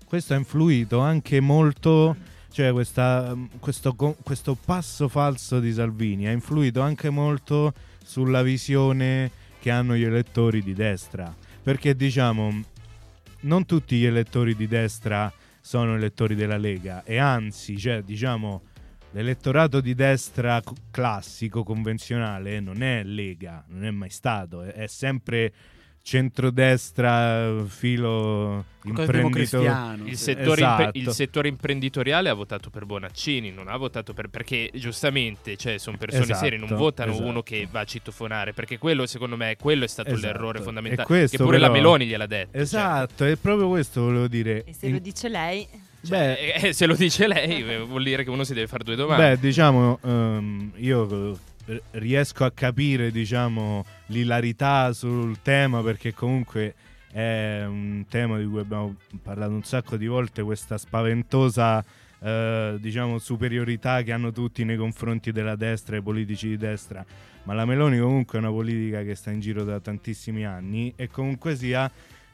[0.05, 2.15] Questo ha influito anche molto,
[2.51, 3.93] cioè questa, mm, questo,
[4.23, 10.63] questo passo falso di Salvini ha influito anche molto sulla visione che hanno gli elettori
[10.63, 11.33] di destra.
[11.61, 12.63] Perché diciamo,
[13.41, 18.63] non tutti gli elettori di destra sono elettori della Lega e anzi, cioè, diciamo,
[19.11, 25.51] l'elettorato di destra classico, convenzionale, non è Lega, non è mai stato, è, è sempre
[26.01, 30.05] centrodestra, filo democristiano.
[30.07, 30.97] Il settore, impre- Esatto.
[30.97, 34.29] il settore imprenditoriale ha votato per Bonaccini, non ha votato per.
[34.29, 37.27] perché giustamente cioè, sono persone Esatto, serie, non votano esatto.
[37.27, 38.53] uno che va a citofonare.
[38.53, 40.25] Perché quello, secondo me, quello è stato Esatto.
[40.25, 41.07] l'errore E fondamentale.
[41.07, 42.51] questo che pure la però- Meloni gliel'ha detto.
[42.53, 42.61] cioè.
[42.61, 44.63] Esatto, è proprio questo volevo dire.
[44.63, 45.67] E se In- lo dice lei,
[46.01, 48.83] Cioè, Beh, eh, se lo dice lei, eh, vuol dire che uno si deve fare
[48.83, 49.35] due domande.
[49.35, 56.73] Beh, diciamo, ehm, io eh, riesco a capire, diciamo, l'ilarità sul tema perché comunque
[57.11, 61.83] è un tema di cui abbiamo parlato un sacco di volte, questa spaventosa,
[62.21, 67.05] eh, diciamo, superiorità che hanno tutti nei confronti della destra e i politici di destra.
[67.43, 71.07] Ma la Meloni comunque è una politica che sta in giro da tantissimi anni e
[71.09, 71.89] comunque sia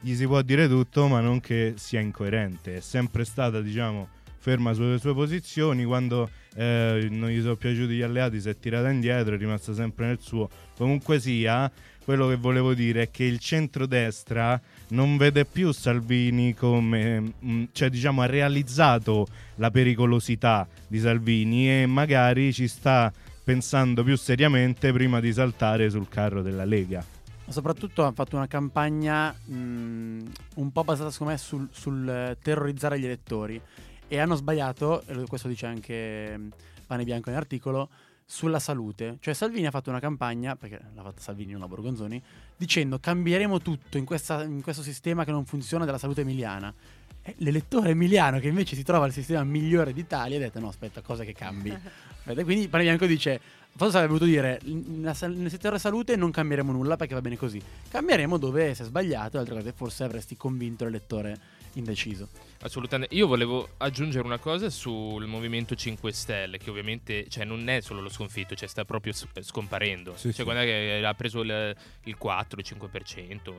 [0.06, 2.76] gli si può dire tutto, ma non che sia incoerente.
[2.76, 4.06] È sempre stata, diciamo,
[4.38, 5.84] ferma sulle sue posizioni.
[5.84, 10.06] Quando eh, non gli sono piaciuti gli alleati, si è tirata indietro, è rimasta sempre
[10.06, 10.48] nel suo.
[10.76, 11.68] Comunque sia,
[12.04, 17.90] quello che volevo dire è che il centrodestra non vede più Salvini come, mm, cioè
[17.90, 25.18] diciamo ha realizzato la pericolosità di Salvini e magari ci sta pensando più seriamente prima
[25.18, 27.15] di saltare sul carro della Lega.
[27.46, 30.24] Ma soprattutto hanno fatto una campagna mh,
[30.56, 33.60] un po' basata secondo me sul, sul, eh, terrorizzare gli elettori
[34.08, 36.40] e hanno sbagliato, e questo dice anche
[36.86, 37.88] Pane Bianco nell'articolo,
[38.24, 39.18] sulla salute.
[39.20, 42.20] Cioè Salvini ha fatto una campagna, perché l'ha fatta Salvini, non la Borgonzoni,
[42.56, 46.74] dicendo cambieremo tutto in, questa- in questo sistema che non funziona della salute emiliana.
[47.22, 51.00] E l'elettore emiliano che invece si trova al sistema migliore d'Italia ha detto no aspetta
[51.00, 51.70] cosa che cambi.
[52.26, 53.40] Aspetta, quindi Pane Bianco dice
[53.76, 57.60] Forse avrebbe voluto dire nel settore salute non cambieremo nulla perché va bene così.
[57.90, 61.38] Cambieremo dove si è sbagliato e altre cose forse avresti convinto l'elettore
[61.76, 62.28] indeciso.
[62.60, 63.14] Assolutamente.
[63.14, 68.00] Io volevo aggiungere una cosa sul Movimento 5 Stelle, che ovviamente cioè, non è solo
[68.00, 70.12] lo sconfitto, cioè sta proprio scomparendo.
[70.14, 70.42] Sì, cioè, sì.
[70.42, 73.54] guarda che ha preso il, il 4, il 5%.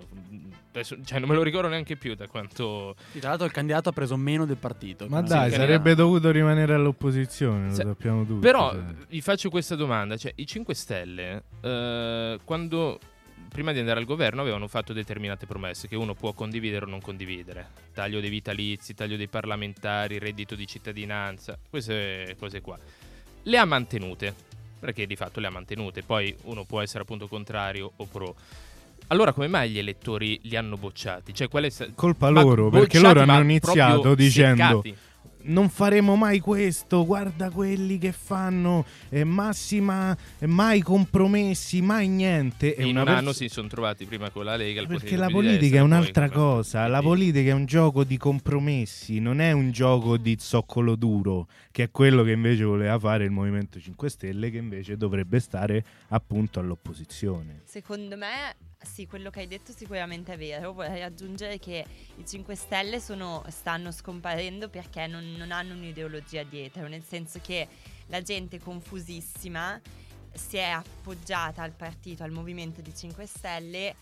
[0.71, 2.95] Adesso, cioè, non me lo ricordo neanche più da quanto...
[3.11, 5.05] Sì, tra l'altro il candidato ha preso meno del partito.
[5.07, 8.39] Ma dai, sì, sarebbe dovuto rimanere all'opposizione, lo Se- sappiamo tutti.
[8.39, 8.81] Però cioè.
[9.07, 12.99] vi faccio questa domanda, cioè i 5 Stelle eh, quando
[13.49, 17.01] prima di andare al governo avevano fatto determinate promesse che uno può condividere o non
[17.01, 22.77] condividere, taglio dei vitalizi, taglio dei parlamentari, reddito di cittadinanza, queste cose qua.
[23.43, 24.33] Le ha mantenute,
[24.79, 28.35] perché di fatto le ha mantenute, poi uno può essere appunto contrario o pro.
[29.07, 31.33] Allora come mai gli elettori li hanno bocciati?
[31.33, 34.95] Cioè, qual è sta- Colpa loro, perché loro hanno iniziato dicendo seccati.
[35.47, 42.75] Non faremo mai questo, guarda quelli che fanno eh, massima, eh, mai compromessi, mai niente.
[42.75, 44.85] È in una un pers- anno si sono trovati prima con la Lega.
[44.85, 49.41] Perché la politica destra, è un'altra cosa, la politica è un gioco di compromessi, non
[49.41, 53.79] è un gioco di zoccolo duro, che è quello che invece voleva fare il Movimento
[53.79, 57.61] 5 Stelle, che invece dovrebbe stare appunto all'opposizione.
[57.65, 60.73] Secondo me, sì, quello che hai detto sicuramente è vero.
[60.73, 61.83] Vorrei aggiungere che
[62.15, 67.67] i 5 Stelle sono- stanno scomparendo perché non, non hanno un'ideologia dietro, nel senso che
[68.07, 69.79] la gente confusissima
[70.33, 73.95] si è appoggiata al partito, al movimento di 5 Stelle.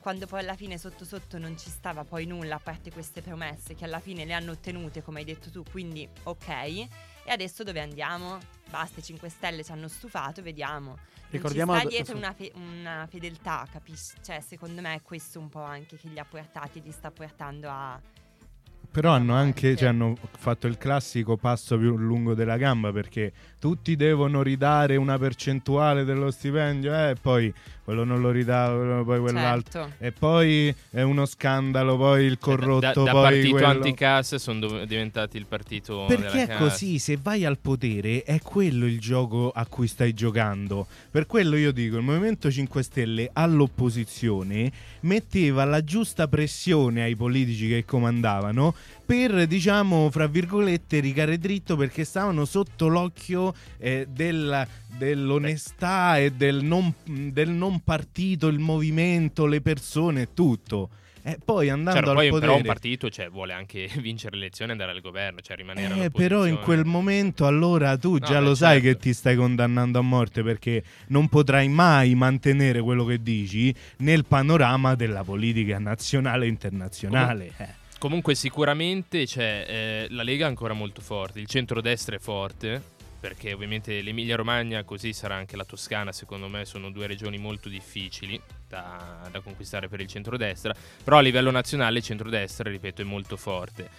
[0.00, 3.74] Quando poi alla fine sotto sotto non ci stava poi nulla a parte queste promesse
[3.74, 6.48] che alla fine le hanno ottenute come hai detto tu, quindi ok.
[6.48, 6.88] E
[7.26, 8.38] adesso dove andiamo?
[8.70, 10.96] Basta, i 5 Stelle ci hanno stufato, vediamo.
[11.30, 14.14] Ricordiamo non ci sta dietro una, fe- una fedeltà, capisci?
[14.22, 17.10] Cioè, secondo me è questo un po' anche che li ha portati e li sta
[17.10, 18.00] portando a...
[18.90, 23.32] Però hanno No, anche cioè, hanno fatto il classico passo più lungo della gamba perché
[23.58, 27.52] tutti devono ridare una percentuale dello stipendio eh, e poi
[27.88, 28.68] quello non lo ridà,
[29.02, 29.84] poi quell'altro.
[29.84, 30.04] Certo.
[30.04, 33.66] E poi è uno scandalo, poi il corrotto, da, da poi partito quello...
[33.66, 38.40] anticassa sono dov- diventati il partito della Perché è così, se vai al potere è
[38.42, 40.86] quello il gioco a cui stai giocando.
[41.10, 47.68] Per quello io dico, il Movimento 5 Stelle all'opposizione metteva la giusta pressione ai politici
[47.68, 48.74] che comandavano
[49.08, 56.62] per, diciamo, fra virgolette, rigare dritto perché stavano sotto l'occhio eh, della- dell'onestà e del
[56.62, 60.90] non, del non partito, il movimento, le persone e tutto.
[61.22, 62.46] E poi andando Certo, al poi potere...
[62.46, 66.04] però un partito cioè, vuole anche vincere le elezioni e andare al governo, cioè rimanere
[66.04, 68.88] Eh, però in quel momento allora tu già beh, lo sai certo.
[68.88, 74.26] che ti stai condannando a morte perché non potrai mai mantenere quello che dici nel
[74.26, 77.52] panorama della politica nazionale e internazionale.
[77.56, 77.77] Eh.
[77.98, 82.80] Comunque sicuramente cioè, eh, la Lega è ancora molto forte, il centrodestra è forte,
[83.18, 87.68] perché ovviamente l'Emilia Romagna, così sarà anche la Toscana, secondo me sono due regioni molto
[87.68, 90.72] difficili da, da conquistare per il centrodestra,
[91.02, 93.90] però a livello nazionale il centrodestra, ripeto, è molto forte.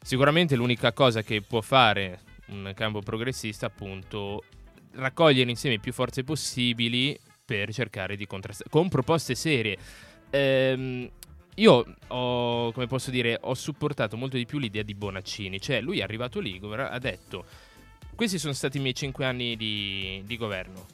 [0.00, 2.20] Sicuramente l'unica cosa che può fare
[2.50, 4.44] un campo progressista, appunto,
[4.92, 9.76] raccogliere insieme più forze possibili per cercare di contrastare, con proposte serie.
[10.30, 11.10] Ehm,
[11.60, 15.98] io ho, come posso dire, ho supportato molto di più l'idea di Bonaccini, cioè lui
[15.98, 17.44] è arrivato lì, ha detto,
[18.14, 20.86] questi sono stati i miei cinque anni di, di governo,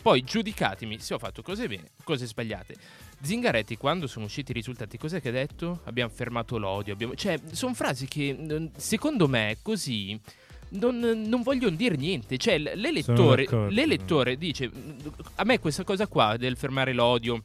[0.00, 2.76] poi giudicatemi se ho fatto cose bene, cose sbagliate.
[3.20, 5.80] Zingaretti, quando sono usciti i risultati, cos'è che ha detto?
[5.84, 6.92] Abbiamo fermato l'odio.
[6.92, 7.14] Abbiamo...
[7.16, 10.18] Cioè, sono frasi che secondo me così
[10.70, 12.38] non, non vogliono dire niente.
[12.38, 14.70] Cioè, l'elettore, l'elettore dice:
[15.34, 17.42] A me questa cosa qua del fermare l'odio,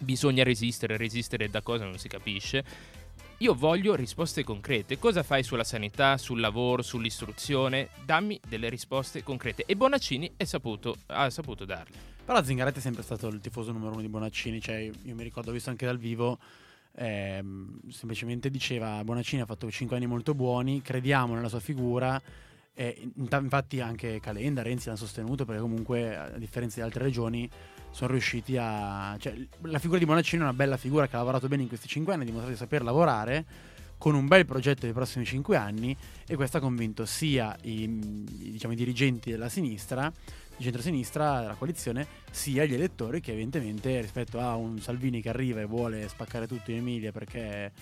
[0.00, 2.64] bisogna resistere, resistere da cosa non si capisce.
[3.38, 4.98] Io voglio risposte concrete.
[4.98, 7.88] Cosa fai sulla sanità, sul lavoro, sull'istruzione?
[8.04, 9.64] Dammi delle risposte concrete.
[9.66, 12.10] E Bonaccini saputo, ha saputo darle.
[12.24, 15.50] Però Zingaretti è sempre stato il tifoso numero uno di Bonaccini, cioè io mi ricordo,
[15.50, 16.38] ho visto anche dal vivo,
[16.94, 22.22] ehm, semplicemente diceva Bonaccini ha fatto 5 anni molto buoni, crediamo nella sua figura,
[22.74, 27.48] e inta- infatti anche Calenda, Renzi l'hanno sostenuto perché comunque a differenza di altre regioni
[27.92, 29.16] sono riusciti a...
[29.18, 31.86] Cioè, la figura di Bonaccini è una bella figura che ha lavorato bene in questi
[31.86, 33.44] 5 anni, ha dimostrato di saper lavorare
[33.98, 37.88] con un bel progetto per i prossimi 5 anni e questo ha convinto sia i,
[38.50, 40.12] diciamo, i dirigenti della sinistra
[40.56, 45.60] di centrosinistra della coalizione, sia gli elettori che evidentemente rispetto a un Salvini che arriva
[45.60, 47.72] e vuole spaccare tutto in Emilia perché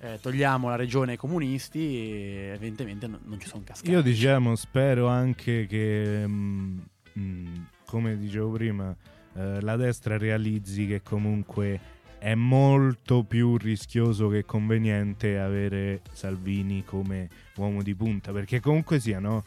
[0.00, 3.90] eh, togliamo la regione ai comunisti, evidentemente non, non ci sono cascati.
[3.90, 6.78] Io diciamo, spero anche che, mm,
[7.18, 7.56] mm,
[7.86, 8.94] come dicevo prima,
[9.34, 11.80] eh, la destra realizzi che comunque
[12.18, 19.18] è molto più rischioso che conveniente avere Salvini come uomo di punta, perché comunque sia,
[19.20, 19.42] no?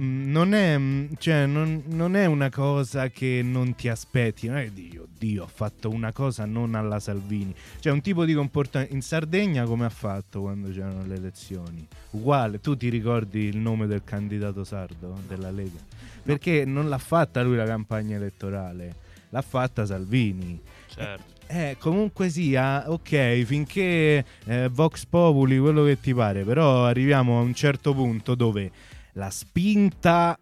[0.00, 4.58] Mm, Non è, mm, cioè, non, non è una cosa che non ti aspetti, non
[4.58, 7.54] è di Dio, ho fatto una cosa non alla Salvini.
[7.80, 8.94] Cioè, un tipo di comportamento.
[8.94, 11.86] In Sardegna, come ha fatto quando c'erano le elezioni?
[12.10, 15.80] Uguale, tu ti ricordi il nome del candidato sardo della Lega?
[16.22, 18.94] Perché non l'ha fatta lui la campagna elettorale,
[19.30, 20.60] l'ha fatta Salvini.
[20.88, 21.34] Certo.
[21.48, 27.42] Eh, comunque sia, ok, finché eh, Vox Populi, quello che ti pare, però arriviamo a
[27.42, 28.70] un certo punto dove
[29.12, 30.36] la spinta,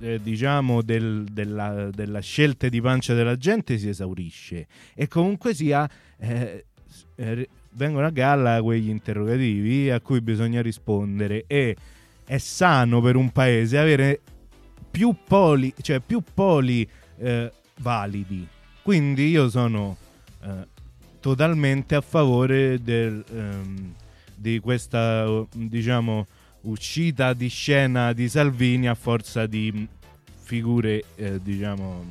[0.00, 4.66] eh, diciamo, del- della, della scelta di pancia della gente si esaurisce.
[4.94, 6.64] E comunque sia, eh,
[7.16, 11.76] eh, vengono a galla quegli interrogativi a cui bisogna rispondere e
[12.24, 14.20] è sano per un paese avere
[14.90, 18.46] più poli, cioè più poli eh, validi.
[18.82, 19.96] Quindi io sono
[20.42, 20.66] eh,
[21.20, 23.94] totalmente a favore del, ehm,
[24.34, 26.26] di questa, diciamo,
[26.62, 29.86] uscita di scena di Salvini a forza di
[30.40, 32.04] figure, eh, diciamo,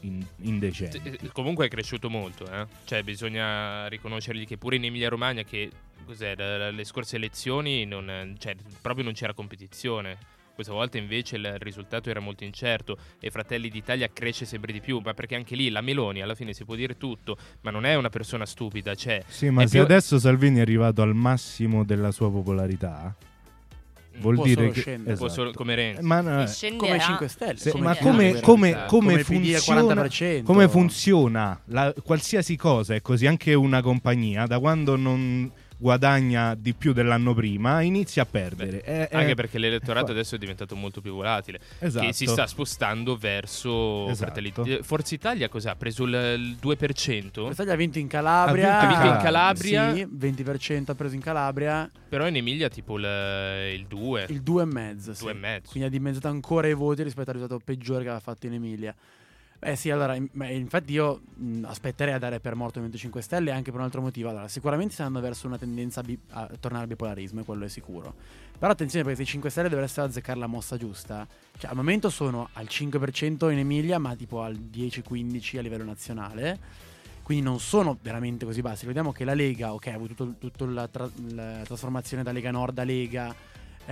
[0.00, 1.00] in- indecenti.
[1.02, 2.66] Eh, Comunque è cresciuto molto, eh?
[2.84, 5.70] Cioè, bisogna riconoscergli che pure in Emilia Romagna, che
[6.04, 10.18] cos'è, dalle scorse elezioni, non, cioè, proprio non c'era competizione.
[10.54, 15.00] Questa volta invece il risultato era molto incerto e Fratelli d'Italia cresce sempre di più,
[15.02, 17.94] ma perché anche lì la Meloni alla fine si può dire tutto, ma non è
[17.94, 22.10] una persona stupida, cioè Sì, ma se più- adesso Salvini è arrivato al massimo della
[22.10, 23.14] sua popolarità,
[24.18, 24.80] vuol Può dire solo che...
[24.80, 25.16] scendere.
[25.16, 25.40] può esatto.
[25.40, 26.02] solo come Renzi.
[26.02, 27.56] Ma no, eh, come 5 Stelle.
[27.56, 30.42] se- come ma Fiamma, come, come, come funziona, 40%.
[30.42, 35.50] come funziona la- qualsiasi cosa è così, anche una compagnia, da quando non,
[35.82, 38.80] guadagna di più dell'anno prima, inizia a perdere.
[38.80, 42.06] È- è- Anche perché l'elettorato fa- adesso è diventato molto più volatile, esatto.
[42.06, 44.32] che si sta spostando verso Esatto.
[44.32, 45.72] Fratelli- eh, Forza Italia cos'ha?
[45.72, 47.42] Ha preso il, il 2%?
[47.44, 48.78] Quest'anno ha vinto in Calabria.
[48.80, 49.94] Ha vinto in Calabria.
[49.94, 51.90] Sì, 20% ha preso in Calabria.
[52.08, 53.04] Però in Emilia tipo il,
[53.74, 54.26] il 2.
[54.28, 55.10] Il 2,5.
[55.12, 55.22] Sì.
[55.22, 55.70] Due e mezzo.
[55.70, 58.94] Quindi ha dimezzato ancora i voti rispetto al risultato peggiore che aveva fatto in Emilia.
[59.64, 61.20] Eh sì, allora, infatti io
[61.62, 64.28] aspetterei a dare per morto il Movimento 5 Stelle anche per un altro motivo.
[64.28, 67.68] Allora, sicuramente stanno verso una tendenza a, bi- a tornare al bipolarismo, e quello è
[67.68, 68.12] sicuro.
[68.58, 71.24] Però attenzione perché se i 5 Stelle dovessero azzeccare la mossa giusta,
[71.58, 76.58] cioè al momento sono al 5% in Emilia, ma tipo al 10-15 a livello nazionale.
[77.22, 78.84] Quindi non sono veramente così bassi.
[78.84, 82.78] Vediamo che la Lega, ok, ha avuto tutto la, tra- la trasformazione da Lega Nord
[82.80, 83.32] a Lega,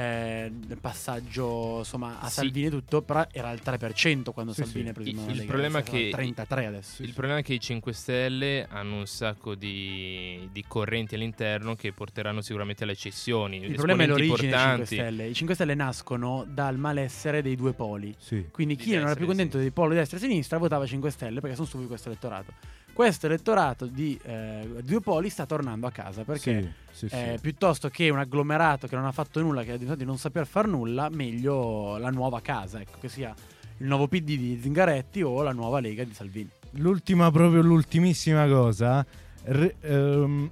[0.01, 2.35] eh, passaggio insomma a Sì.
[2.35, 4.91] Salvini e tutto, però era al 3% quando Sì, Salvini sì.
[4.91, 7.03] ha preso Il- il Lega, problema che- 33 adesso.
[7.03, 11.93] Il problema è che i 5 Stelle hanno un sacco di, di correnti all'interno che
[11.93, 13.59] porteranno sicuramente alle cessioni.
[13.63, 14.95] Il problema è l'origine dei 5 importanti.
[14.95, 15.27] Stelle.
[15.27, 18.15] I 5 Stelle nascono dal malessere dei due poli.
[18.19, 18.47] Sì.
[18.51, 21.11] Quindi Di chi non era più contento del polo di destra e sinistra votava 5
[21.11, 22.53] Stelle perché sono di questo elettorato.
[23.01, 27.41] Questo elettorato di eh, due poli sta tornando a casa perché Sì, sì, eh, sì.
[27.41, 30.47] piuttosto che un agglomerato che non ha fatto nulla, che ha dimostrato di non saper
[30.47, 33.35] far nulla, meglio la nuova casa, ecco, che sia
[33.79, 36.51] il nuovo PD di Zingaretti o la nuova Lega di Salvini.
[36.73, 39.03] L'ultima, proprio l'ultimissima cosa,
[39.45, 40.51] re- ehm,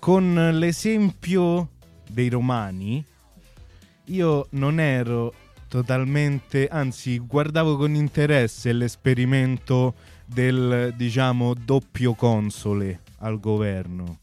[0.00, 1.68] con l'esempio
[2.08, 3.04] dei romani,
[4.06, 5.32] io non ero
[5.68, 14.20] totalmente, anzi guardavo con interesse l'esperimento del, diciamo, doppio console al governo.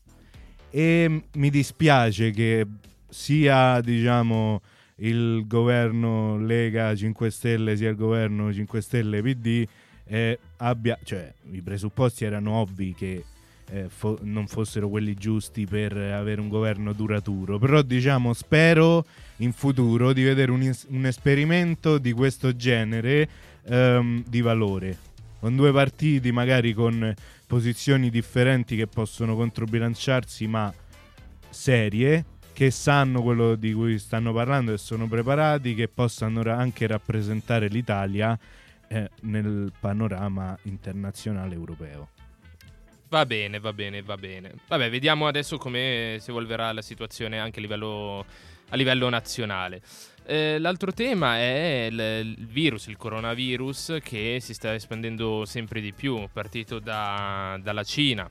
[0.69, 2.65] E mi dispiace che
[3.09, 4.61] sia, diciamo,
[4.97, 9.65] il governo Lega 5 Stelle sia il governo 5 Stelle PD
[10.05, 13.23] eh, abbia, cioè i presupposti erano ovvi che
[13.71, 19.05] eh, fo- non fossero quelli giusti per avere un governo duraturo, però diciamo spero
[19.37, 23.27] in futuro di vedere un, is- un esperimento di questo genere
[23.63, 24.97] ehm, di valore,
[25.41, 27.13] con due partiti magari con
[27.47, 30.71] posizioni differenti che possono controbilanciarsi ma
[31.49, 37.67] serie che sanno quello di cui stanno parlando e sono preparati che possano anche rappresentare
[37.67, 38.37] l'Italia
[38.87, 42.09] eh, nel panorama internazionale europeo.
[43.09, 44.53] Va bene, va bene, va bene.
[44.67, 48.25] Vabbè, vediamo adesso come si evolverà la situazione anche a livello,
[48.69, 49.81] a livello nazionale.
[50.31, 55.91] Eh, l'altro tema è il, il virus, il coronavirus che si sta espandendo sempre di
[55.91, 58.29] più, partito da- dalla Cina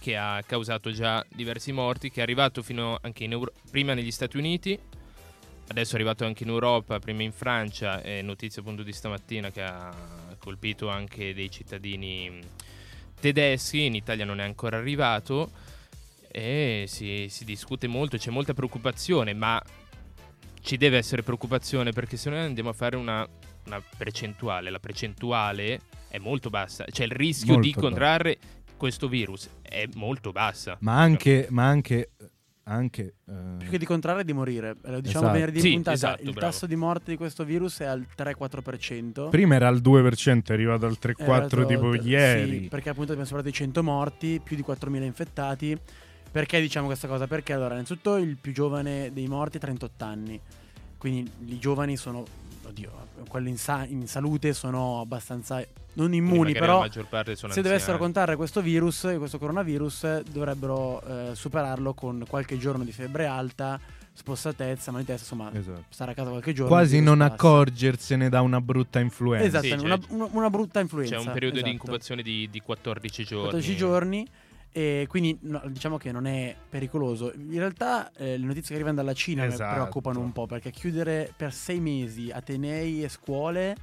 [0.00, 4.10] che ha causato già diversi morti, che è arrivato fino anche in Euro- prima negli
[4.10, 4.76] Stati Uniti,
[5.68, 9.62] adesso è arrivato anche in Europa, prima in Francia, è notizia appunto di stamattina che
[9.62, 9.94] ha
[10.38, 12.40] colpito anche dei cittadini
[13.20, 15.52] tedeschi, in Italia non è ancora arrivato
[16.32, 19.62] e si, si discute molto, c'è molta preoccupazione, ma
[20.66, 23.24] ci deve essere preoccupazione perché se noi andiamo a fare una,
[23.66, 28.36] una percentuale, la percentuale è molto bassa, cioè il rischio Molto di contrarre
[28.76, 30.76] questo virus è molto bassa.
[30.80, 32.10] Ma anche, ma anche,
[32.64, 34.70] anche eh, Più che di contrarre di morire.
[34.84, 35.30] Eh, Diciamo Esatto.
[35.32, 36.40] venerdì Sì, in puntata, esatto, il bravo.
[36.40, 39.28] tasso di morte di questo virus è al 3-4%.
[39.30, 42.62] prima era al 2%, è arrivato al 3-4 Era tipo stato- ieri.
[42.62, 45.78] Sì, perché appunto abbiamo superato i 100 morti, più di 4.000 infettati.
[46.36, 47.26] Perché diciamo questa cosa?
[47.26, 50.38] Perché allora, innanzitutto il più giovane dei morti ha 38 anni.
[50.98, 52.24] Quindi i giovani sono,
[52.66, 52.90] oddio,
[53.26, 55.64] quelli in, sa- in salute sono abbastanza
[55.94, 58.12] non immuni, però la maggior parte sono se dovessero anziani.
[58.12, 63.80] contare questo virus, questo coronavirus, dovrebbero eh, superarlo con qualche giorno di febbre alta,
[64.12, 65.84] spossatezza, mal di testa, insomma, Esatto.
[65.88, 66.68] stare a casa qualche giorno.
[66.70, 67.32] Quasi non passa.
[67.32, 69.46] accorgersene da una brutta influenza.
[69.46, 71.16] Esatto, Sì, una, c'è- una- una brutta influenza.
[71.16, 71.70] C'è un periodo esatto.
[71.70, 73.44] di incubazione di, di 14 giorni.
[73.44, 74.28] 14 giorni.
[74.76, 77.32] E quindi no, diciamo che non è pericoloso.
[77.34, 79.72] In realtà eh, le notizie che arrivano dalla Cina mi Esatto.
[79.72, 83.74] preoccupano un po' perché chiudere per sei mesi atenei e scuole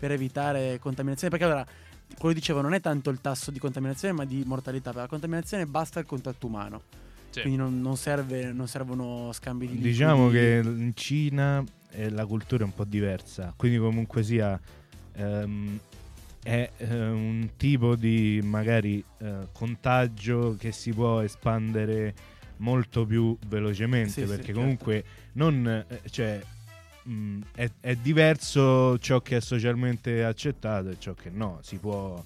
[0.00, 1.30] per evitare contaminazione.
[1.30, 1.64] Perché allora,
[2.18, 4.90] quello che dicevo, non è tanto il tasso di contaminazione ma di mortalità.
[4.90, 6.82] Per la contaminazione basta il contatto umano.
[7.30, 7.42] Sì.
[7.42, 9.90] Quindi non, non serve, non servono scambi di liquidi.
[9.92, 11.62] Diciamo che in Cina
[11.92, 14.60] eh, la cultura è un po' diversa, quindi comunque sia
[15.12, 15.78] ehm,
[16.42, 22.14] è eh, un tipo di magari eh, contagio che si può espandere
[22.58, 24.60] molto più velocemente Sì, sì, perché certo.
[24.60, 26.40] comunque non eh, cioè
[27.04, 32.22] mh, è, è diverso ciò che è socialmente accettato e ciò che no, si può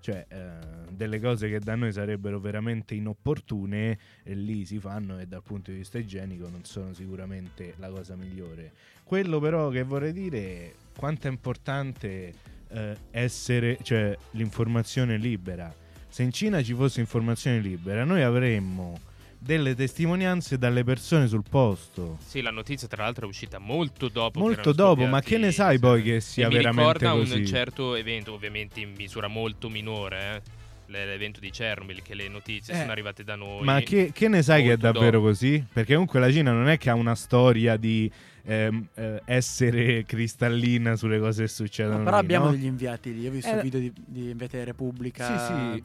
[0.00, 5.26] cioè eh, delle cose che da noi sarebbero veramente inopportune e lì si fanno e
[5.26, 8.72] dal punto di vista igienico non sono sicuramente la cosa migliore.
[9.04, 12.34] Quello però che vorrei dire è quanto è importante
[12.72, 15.74] eh, essere, cioè l'informazione libera.
[16.08, 18.98] Se in Cina ci fosse informazione libera, noi avremmo
[19.38, 22.18] delle testimonianze dalle persone sul posto.
[22.24, 24.38] Sì, la notizia tra l'altro è uscita molto dopo.
[24.38, 27.38] Molto dopo, ma che ne sai poi che sia e mi veramente ricorda così?
[27.38, 30.42] un certo evento, ovviamente in misura molto minore,
[30.86, 33.64] eh, l'evento di Chernobyl, che le notizie Eh, sono arrivate da noi.
[33.64, 35.28] Ma che, che ne sai che è davvero dopo.
[35.28, 35.64] così?
[35.72, 38.10] Perché comunque la Cina non è che ha una storia di
[38.44, 41.98] ehm, eh, essere cristallina sulle cose che succedono.
[41.98, 42.50] No, però lì, abbiamo no?
[42.52, 43.26] degli inviati lì.
[43.26, 45.26] Ho visto Eh, video di, di inviati di Repubblica.
[45.26, 45.84] Sì, sì.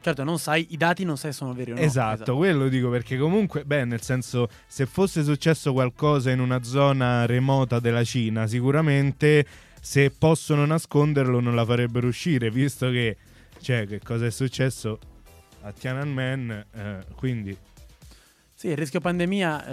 [0.00, 1.80] Certo, non sai, i dati non sai se sono veri o no.
[1.80, 7.26] Esatto, quello dico perché comunque, beh, nel senso, se fosse successo qualcosa in una zona
[7.26, 9.44] remota della Cina, sicuramente
[9.80, 13.16] se possono nasconderlo non la farebbero uscire, visto che,
[13.60, 14.98] cioè, che cosa è successo
[15.62, 17.56] a Tiananmen, eh, quindi...
[18.54, 19.66] Sì, il rischio pandemia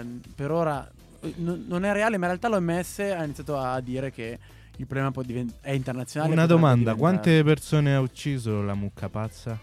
[0.00, 0.04] eh,
[0.34, 0.88] per ora
[1.36, 4.38] n- non è reale, ma in realtà l'OMS ha iniziato a dire che
[4.76, 6.32] il problema può divent- è internazionale.
[6.32, 9.58] Una domanda, diventare- quante persone ha ucciso la mucca pazza?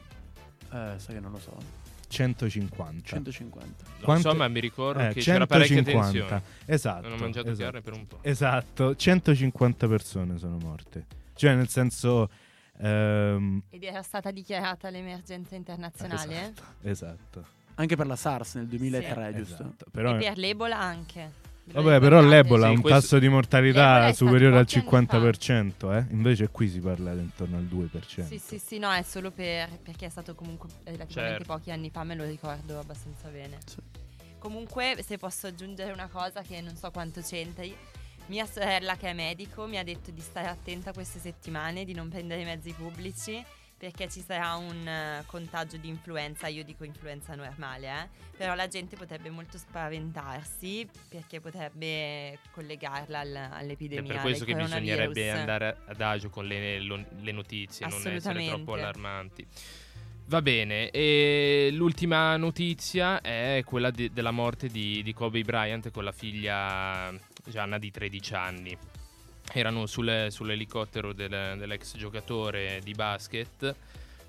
[0.72, 1.55] Eh, sai che non lo so.
[2.10, 3.01] 150.
[3.03, 3.84] 150.
[3.86, 6.20] Non quante- so, ma mi ricordo Eh, che c'era parecchia 150.
[6.20, 6.41] tensione.
[6.66, 7.08] Esatto.
[7.10, 7.64] Non ho mangiato esatto.
[7.64, 8.20] carne per un po'.
[8.22, 11.05] Esatto, 150 persone sono morte.
[11.34, 12.30] Cioè, nel senso...
[12.80, 16.34] ehm, Ed era stata dichiarata l'emergenza internazionale.
[16.34, 17.45] esatto, esatto.
[17.76, 19.53] Anche per la SARS nel 2003, giusto?
[19.64, 19.86] esatto.
[19.91, 21.45] Però, E per l'Ebola anche.
[21.74, 24.89] Vabbè, però l'Ebola ha Sì, un questo- tasso di mortalità superiore al pochi anni fa.
[24.89, 26.05] 50%, eh?
[26.11, 28.26] Invece qui si parla di intorno al 2%.
[28.28, 31.53] Sì, sì, sì, no, è solo per, perché è stato comunque relativamente Certo.
[31.53, 33.57] pochi anni fa, me lo ricordo abbastanza bene.
[33.65, 33.78] Sì.
[34.39, 37.76] Comunque, se posso aggiungere una cosa che non so quanto c'entri,
[38.28, 42.07] mia sorella che è medico mi ha detto di stare attenta queste settimane, di non
[42.09, 43.43] prendere i mezzi pubblici,
[43.78, 48.67] perché ci sarà un eh, contagio di influenza, io dico influenza normale, eh, però la
[48.67, 54.13] gente potrebbe molto spaventarsi perché potrebbe collegarla al- È all'epidemia.
[54.13, 58.73] per questo che bisognerebbe andare ad agio con le, lo- le notizie, non essere troppo
[58.73, 59.45] allarmanti.
[60.30, 66.03] Va bene, e l'ultima notizia è quella de- della morte di, di Kobe Bryant con
[66.03, 67.13] la figlia
[67.45, 68.78] Gianna di 13 anni.
[69.54, 73.76] Erano sul- sull'elicottero del- dell'ex giocatore di basket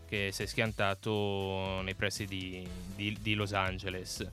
[0.08, 4.26] che si è schiantato nei pressi di, di- di Los Angeles.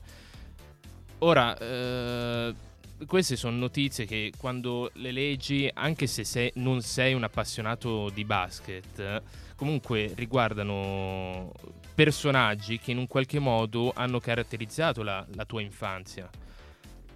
[1.18, 2.54] Ora, eh,
[3.06, 8.24] queste sono notizie che quando le leggi, anche se sei- non sei un appassionato di
[8.24, 9.22] basket,
[9.54, 11.52] comunque riguardano
[11.94, 16.28] personaggi che in un qualche modo hanno caratterizzato la, la tua infanzia.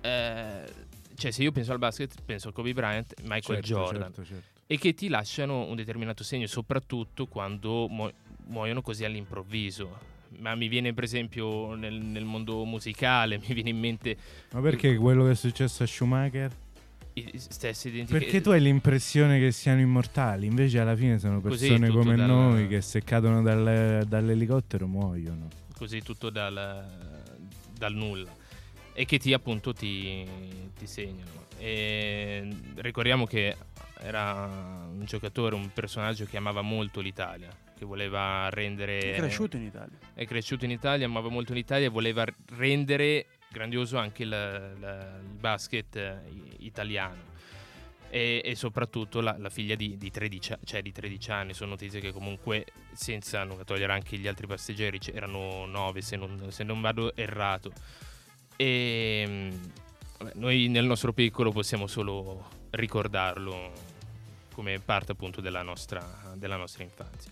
[0.03, 0.89] Eh,
[1.21, 4.45] cioè, se io penso al basket, penso a Kobe Bryant, Michael Certo, Jordan certo, certo.
[4.67, 8.11] e che ti lasciano un determinato segno, soprattutto quando mu-
[8.47, 10.09] muoiono così all'improvviso.
[10.39, 14.17] Ma mi viene, per esempio, nel, nel mondo musicale, mi viene in mente
[14.53, 16.51] Ma perché quello che è successo a Schumacher?
[17.13, 18.19] i stessi identici.
[18.19, 22.67] Perché tu hai l'impressione che siano immortali, invece alla fine sono persone come dal- noi
[22.67, 25.49] che se cadono dal- dall'elicottero muoiono.
[25.77, 26.87] Così tutto dal,
[27.77, 28.39] dal nulla.
[29.01, 30.29] E che ti, appunto, ti,
[30.77, 31.47] ti segnano.
[31.57, 33.57] E ricordiamo che
[34.01, 37.49] era un giocatore, un personaggio che amava molto l'Italia,
[37.79, 39.15] che voleva rendere...
[39.15, 39.97] È cresciuto in Italia.
[40.13, 42.27] è cresciuto in Italia, amava molto l'Italia e voleva
[42.57, 46.21] rendere grandioso anche il, il basket eh,
[46.59, 47.29] italiano.
[48.11, 51.71] E, e soprattutto la, la figlia di, di 13, a- cioè di 13 anni, sono
[51.71, 56.65] notizie che comunque, senza non togliere anche gli altri passeggeri, erano 9 se non, se
[56.65, 57.73] non vado errato.
[58.61, 59.51] E mm,
[60.19, 63.73] vabbè, noi nel nostro piccolo possiamo solo ricordarlo
[64.53, 67.31] come parte appunto della nostra, della nostra infanzia.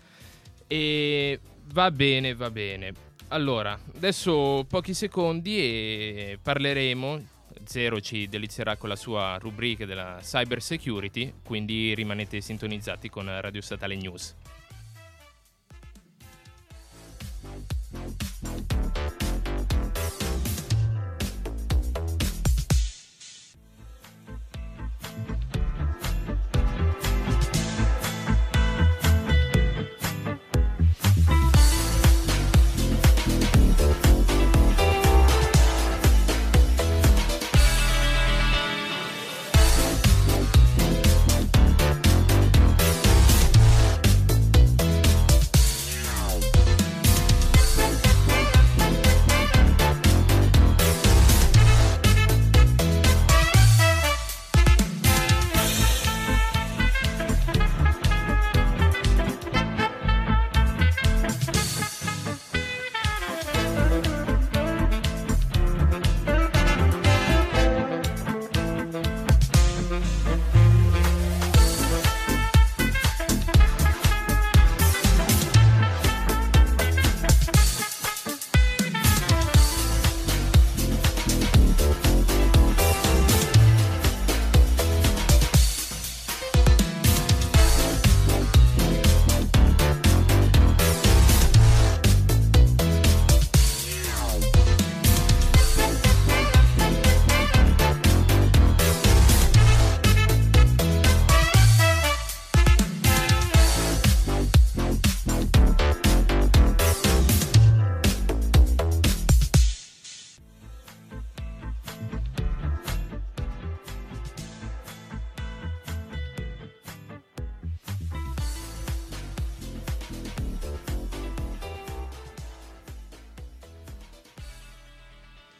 [0.65, 2.93] E va bene, va bene.
[3.27, 7.37] Allora, adesso pochi secondi e parleremo.
[7.63, 13.61] Zero ci delizierà con la sua rubrica della cyber security, quindi rimanete sintonizzati con Radio
[13.61, 14.35] Statale News.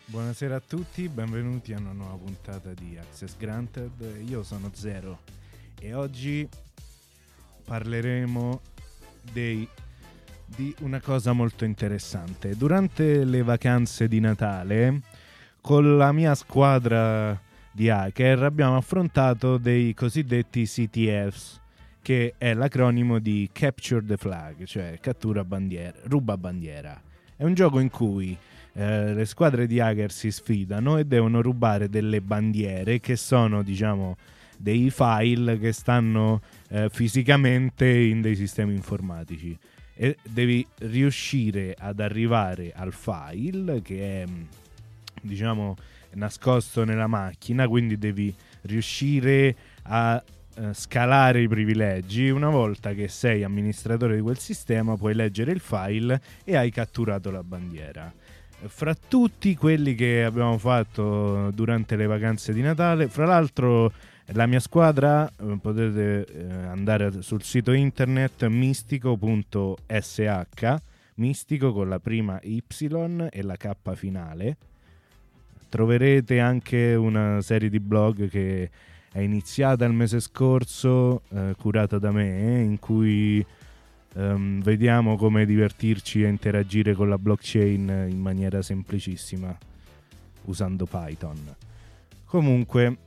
[0.09, 3.91] Buonasera a tutti, benvenuti a una nuova puntata di Access Granted.
[4.27, 5.19] Io sono Zero
[5.79, 6.49] e oggi
[7.63, 8.59] parleremo
[9.31, 9.69] dei,
[10.47, 12.57] di una cosa molto interessante.
[12.57, 15.01] Durante le vacanze di Natale,
[15.61, 17.39] con la mia squadra
[17.71, 21.61] di hacker abbiamo affrontato dei cosiddetti CTFs,
[22.01, 26.99] che è l'acronimo di Capture the Flag, cioè cattura bandiera, ruba bandiera.
[27.35, 28.35] È un gioco in cui
[28.79, 34.15] eh, le squadre di hacker si sfidano e devono rubare delle bandiere che sono, diciamo,
[34.57, 39.57] dei file che stanno eh, fisicamente in dei sistemi informatici.
[39.93, 44.25] E devi riuscire ad arrivare al file che è
[45.21, 45.75] diciamo
[46.11, 49.53] nascosto nella macchina quindi devi riuscire
[49.83, 50.23] a
[50.55, 52.29] eh, scalare i privilegi.
[52.29, 57.29] Una volta che sei amministratore di quel sistema puoi leggere il file e hai catturato
[57.29, 58.13] la bandiera
[58.67, 63.91] fra tutti quelli che abbiamo fatto durante le vacanze di Natale fra l'altro
[64.33, 70.21] la mia squadra eh, potete eh, andare sul sito internet mistico.sh,
[71.15, 72.61] mistico con la prima Y
[73.31, 74.57] e la K finale.
[75.67, 78.69] Troverete anche una serie di blog che
[79.11, 83.43] è iniziata il mese scorso, eh, curata da me, in cui
[84.19, 89.57] ehm, vediamo come divertirci e interagire con la blockchain in maniera semplicissima
[90.43, 91.55] usando Python.
[92.25, 92.97] Comunque,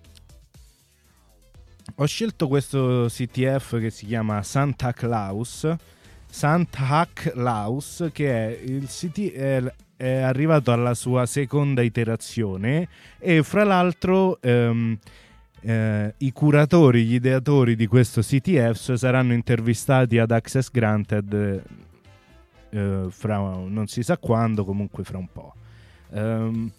[1.97, 5.69] ho scelto questo CTF che si chiama Santa Claus.
[6.29, 12.89] Santa Claus, che è, CT, è, è, arrivato alla sua seconda iterazione
[13.19, 14.99] e fra l'altro ehm,
[15.63, 21.63] eh, i curatori, gli ideatori di questo CTF saranno intervistati ad Access Granted
[22.71, 25.55] eh, fra non si sa quando, comunque fra un po'.
[26.11, 26.71] Um,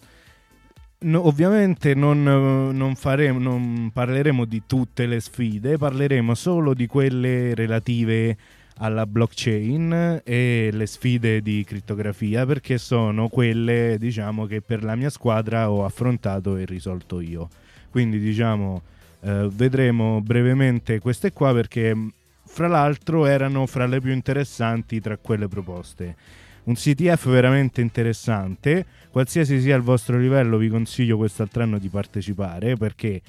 [1.04, 7.54] No, ovviamente non, non, faremo, non parleremo di tutte le sfide, parleremo solo di quelle
[7.54, 8.38] relative
[8.76, 15.10] alla blockchain e le sfide di crittografia perché sono quelle diciamo che per la mia
[15.10, 17.48] squadra ho affrontato e risolto io
[17.94, 18.82] quindi diciamo
[19.20, 21.96] eh, vedremo brevemente queste qua perché
[22.44, 26.16] fra l'altro erano fra le più interessanti tra quelle proposte
[26.64, 28.84] un CTF veramente interessante.
[29.10, 33.20] Qualsiasi sia il vostro livello, vi consiglio quest'altro anno di partecipare perché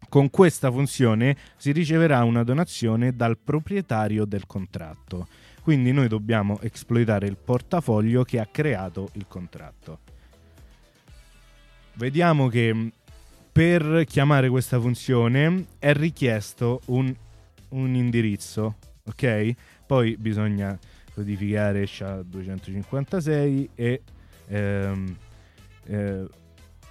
[0.08, 5.28] con questa funzione, si riceverà una donazione dal proprietario del contratto.
[5.62, 10.00] Quindi noi dobbiamo esploitare il portafoglio che ha creato il contratto.
[11.94, 12.92] Vediamo che
[13.50, 17.12] per chiamare questa funzione è richiesto un,
[17.70, 19.52] un indirizzo, ok?
[19.84, 20.78] Poi bisogna
[21.12, 24.02] codificare SHA-256 e
[24.46, 25.16] ehm,
[25.86, 26.26] eh,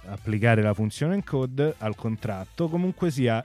[0.04, 2.68] applicare la funzione encode al contratto.
[2.68, 3.42] Comunque sia,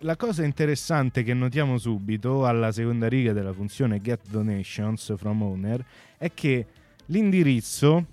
[0.00, 5.84] la cosa interessante che notiamo subito alla seconda riga della funzione get donations from owner
[6.18, 6.66] è che
[7.06, 8.04] l'indirizzo,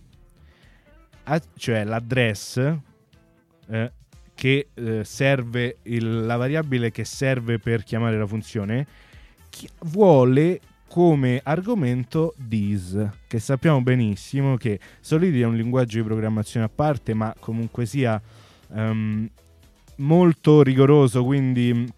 [1.58, 2.58] cioè l'address,
[3.68, 3.92] eh,
[4.34, 8.88] che eh, serve il, la variabile che serve per chiamare la funzione
[9.82, 16.70] vuole come argomento DIS, che sappiamo benissimo che Solidity è un linguaggio di programmazione a
[16.70, 18.22] parte, ma comunque sia
[18.68, 19.28] um,
[19.98, 21.92] molto rigoroso, quindi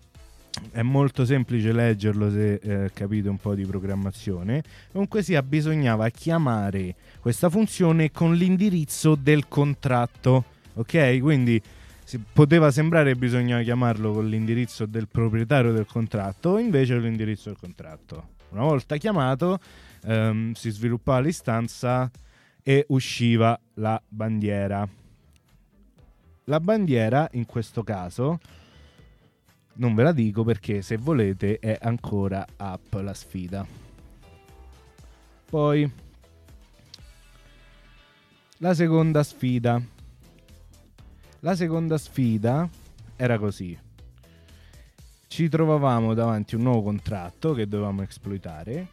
[0.71, 4.63] è molto semplice leggerlo se eh, capite un po' di programmazione.
[4.91, 10.45] Comunque sia, bisognava chiamare questa funzione con l'indirizzo del contratto.
[10.75, 11.19] Ok?
[11.19, 11.61] Quindi
[12.03, 17.57] si, poteva sembrare che bisognava chiamarlo con l'indirizzo del proprietario del contratto, invece l'indirizzo del
[17.59, 18.33] contratto.
[18.49, 19.59] Una volta chiamato,
[20.05, 22.09] ehm, si sviluppava l'istanza
[22.63, 24.87] e usciva la bandiera.
[26.45, 28.39] La bandiera, in questo caso,
[29.73, 33.65] non ve la dico perché se volete è ancora up la sfida.
[35.49, 35.91] Poi
[38.59, 39.81] la seconda sfida.
[41.39, 42.69] La seconda sfida
[43.15, 43.77] era così.
[45.27, 48.87] Ci trovavamo davanti a un nuovo contratto che dovevamo esploitare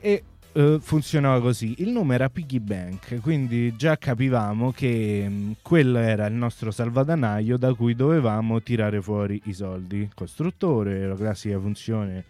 [0.00, 0.24] e
[0.54, 1.74] Uh, funzionava così.
[1.78, 6.70] Il nome era Piggy Bank, quindi già capivamo che mh, mm, quello era il nostro
[6.70, 10.08] salvadanaio da cui dovevamo tirare fuori i soldi.
[10.14, 12.24] Costruttore, la classica funzione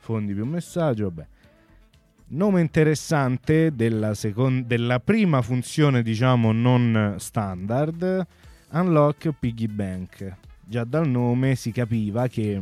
[0.00, 1.26] fondi più messaggio, vabbè.
[2.32, 8.26] Nome interessante della, second- della prima funzione, diciamo, non standard,
[8.72, 10.36] Unlock Piggy Bank.
[10.66, 12.60] Già dal nome si capiva che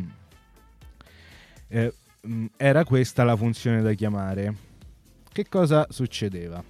[1.66, 1.92] eh,
[2.24, 4.66] mm, era questa la funzione da chiamare
[5.38, 6.60] che cosa succedeva?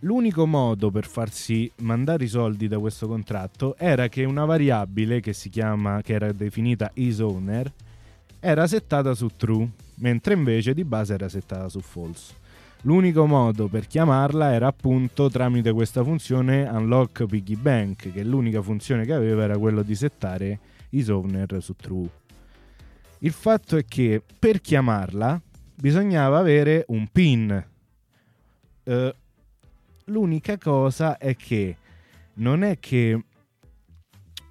[0.00, 5.34] L'unico modo per farsi mandare i soldi da questo contratto era che una variabile che
[5.34, 7.70] si chiama, che era definita isOwner,
[8.40, 12.32] era settata su true, mentre invece di base era settata su false.
[12.82, 19.04] L'unico modo per chiamarla era appunto tramite questa funzione unlock piggy bank, che l'unica funzione
[19.04, 20.58] che aveva era quello di settare
[20.88, 22.08] isOwner su true.
[23.18, 25.40] Il fatto è che per chiamarla
[25.76, 27.64] bisognava avere un pin.
[28.84, 29.12] Uh,
[30.06, 31.76] l'unica cosa è che
[32.34, 33.24] non è che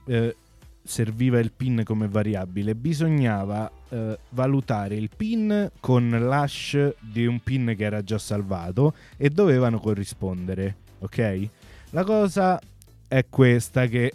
[0.06, 0.36] uh,
[0.84, 7.74] serviva il pin come variabile, bisognava uh, valutare il pin con l'hash di un pin
[7.76, 11.50] che era già salvato e dovevano corrispondere, ok?
[11.90, 12.60] La cosa
[13.08, 14.14] è questa che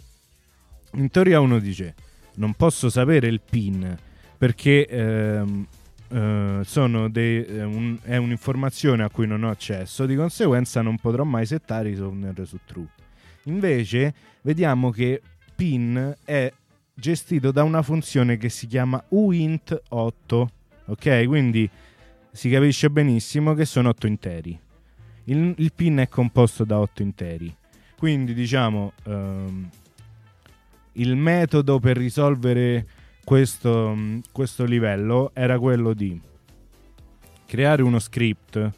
[0.93, 1.95] in teoria uno dice
[2.35, 3.97] non posso sapere il pin
[4.37, 5.67] perché ehm,
[6.11, 11.23] uh, dei, uh, un, è un'informazione a cui non ho accesso, di conseguenza non potrò
[11.23, 12.87] mai settare i sovner su true.
[13.45, 15.21] Invece vediamo che
[15.55, 16.51] pin è
[16.93, 20.47] gestito da una funzione che si chiama uint8,
[20.85, 21.25] ok?
[21.25, 21.69] Quindi
[22.31, 24.59] si capisce benissimo che sono 8 interi.
[25.25, 27.55] Il, il pin è composto da 8 interi.
[27.97, 29.69] Quindi diciamo um,
[30.93, 32.85] il metodo per risolvere
[33.23, 33.97] questo,
[34.31, 36.19] questo livello era quello di
[37.45, 38.71] creare uno script.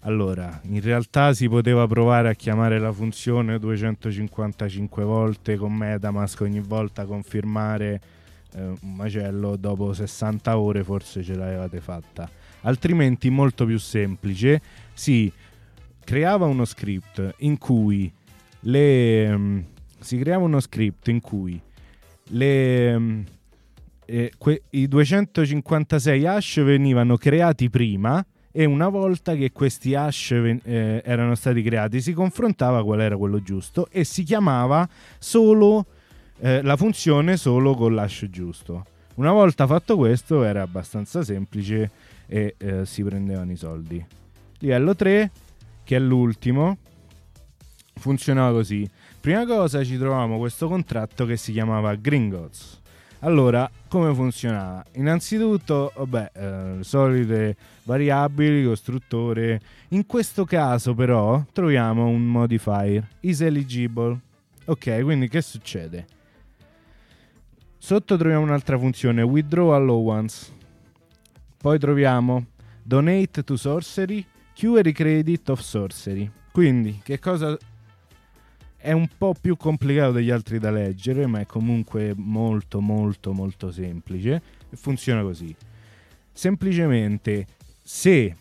[0.00, 6.60] Allora, in realtà si poteva provare a chiamare la funzione 255 volte con Metamask ogni
[6.60, 8.00] volta confermare
[8.54, 12.28] eh, un macello, dopo 60 ore forse ce l'avevate fatta.
[12.62, 14.60] Altrimenti molto più semplice,
[14.94, 15.30] si
[16.02, 18.10] creava uno script in cui
[18.60, 19.64] le um,
[19.98, 21.60] si creava uno script in cui
[22.28, 23.24] le um,
[24.10, 31.02] eh, que- i 256 hash venivano creati prima e una volta che questi hash eh,
[31.04, 34.88] erano stati creati si confrontava qual era quello giusto e si chiamava
[35.18, 35.86] solo
[36.40, 38.84] eh, la funzione solo con l'hash giusto.
[39.14, 41.90] Una volta fatto questo era abbastanza semplice
[42.26, 44.04] e eh, si prendevano i soldi.
[44.58, 45.30] Livello 3,
[45.84, 46.78] che è l'ultimo,
[47.94, 48.88] funzionava così.
[49.20, 52.79] Prima cosa ci trovavamo questo contratto che si chiamava Gringotts
[53.20, 54.84] allora, come funzionava?
[54.94, 59.60] Innanzitutto, vabbè, eh, solite variabili, costruttore.
[59.88, 64.18] In questo caso, però, troviamo un modifier is eligible.
[64.64, 66.06] Ok, quindi che succede?
[67.76, 70.52] Sotto troviamo un'altra funzione, withdraw allowance.
[71.58, 72.46] Poi troviamo
[72.82, 74.24] donate to sorcery,
[74.58, 76.30] query credit of sorcery.
[76.52, 77.56] Quindi, che cosa
[78.80, 83.70] è un po' più complicato degli altri da leggere, ma è comunque molto molto molto
[83.70, 85.54] semplice funziona così.
[86.32, 87.46] Semplicemente
[87.82, 88.34] se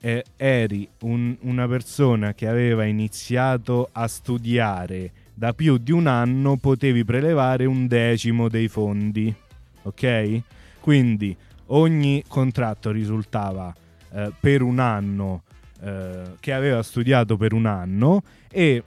[0.00, 6.56] eh, eri un, una persona che aveva iniziato a studiare da più di un anno,
[6.56, 9.34] potevi prelevare un decimo dei fondi.
[9.82, 10.40] Ok?
[10.80, 13.74] Quindi ogni contratto risultava
[14.12, 15.42] eh, per un anno
[15.82, 18.82] eh, che aveva studiato per un anno e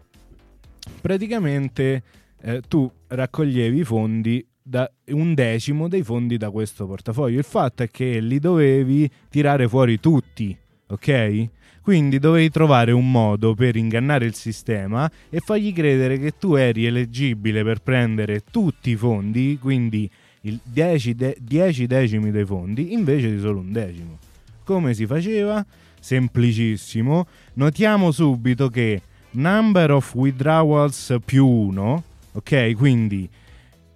[1.03, 2.01] praticamente
[2.41, 7.39] eh, tu raccoglievi i fondi da un decimo dei fondi da questo portafoglio.
[7.39, 11.49] Il fatto è che li dovevi tirare fuori tutti, ok?
[11.81, 16.85] Quindi dovevi trovare un modo per ingannare il sistema e fargli credere che tu eri
[16.85, 20.09] eleggibile per prendere tutti i fondi, quindi
[20.43, 24.19] il 10, de- 10 decimi dei fondi, invece di solo un decimo.
[24.63, 25.65] Come si faceva?
[25.99, 27.27] Semplicissimo.
[27.55, 29.01] Notiamo subito che
[29.34, 32.03] number of withdrawals più 1,
[32.34, 32.73] ok?
[32.75, 33.29] Quindi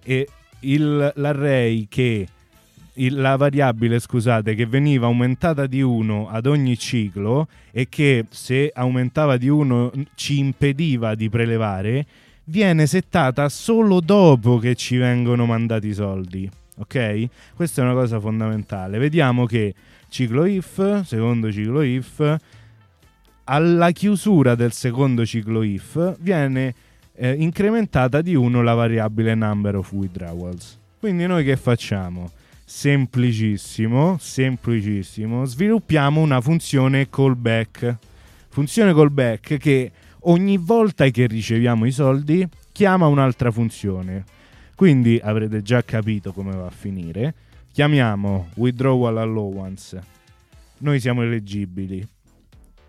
[0.02, 0.26] e
[0.60, 2.26] il, l'array che
[2.94, 8.70] il, la variabile, scusate, che veniva aumentata di 1 ad ogni ciclo e che se
[8.74, 12.06] aumentava di 1 ci impediva di prelevare,
[12.44, 16.50] viene settata solo dopo che ci vengono mandati i soldi.
[16.78, 17.28] Ok?
[17.54, 18.98] Questa è una cosa fondamentale.
[18.98, 19.74] Vediamo che
[20.08, 22.36] ciclo if, secondo ciclo if,
[23.50, 26.74] alla chiusura del secondo ciclo if viene
[27.14, 30.78] eh, incrementata di 1 la variabile number of withdrawals.
[30.98, 32.30] Quindi noi che facciamo?
[32.64, 37.96] Semplicissimo, semplicissimo, sviluppiamo una funzione callback.
[38.48, 44.24] Funzione callback che ogni volta che riceviamo i soldi chiama un'altra funzione.
[44.74, 47.34] Quindi avrete già capito come va a finire.
[47.72, 50.00] Chiamiamo withdrawal allowance.
[50.78, 52.06] Noi siamo eleggibili.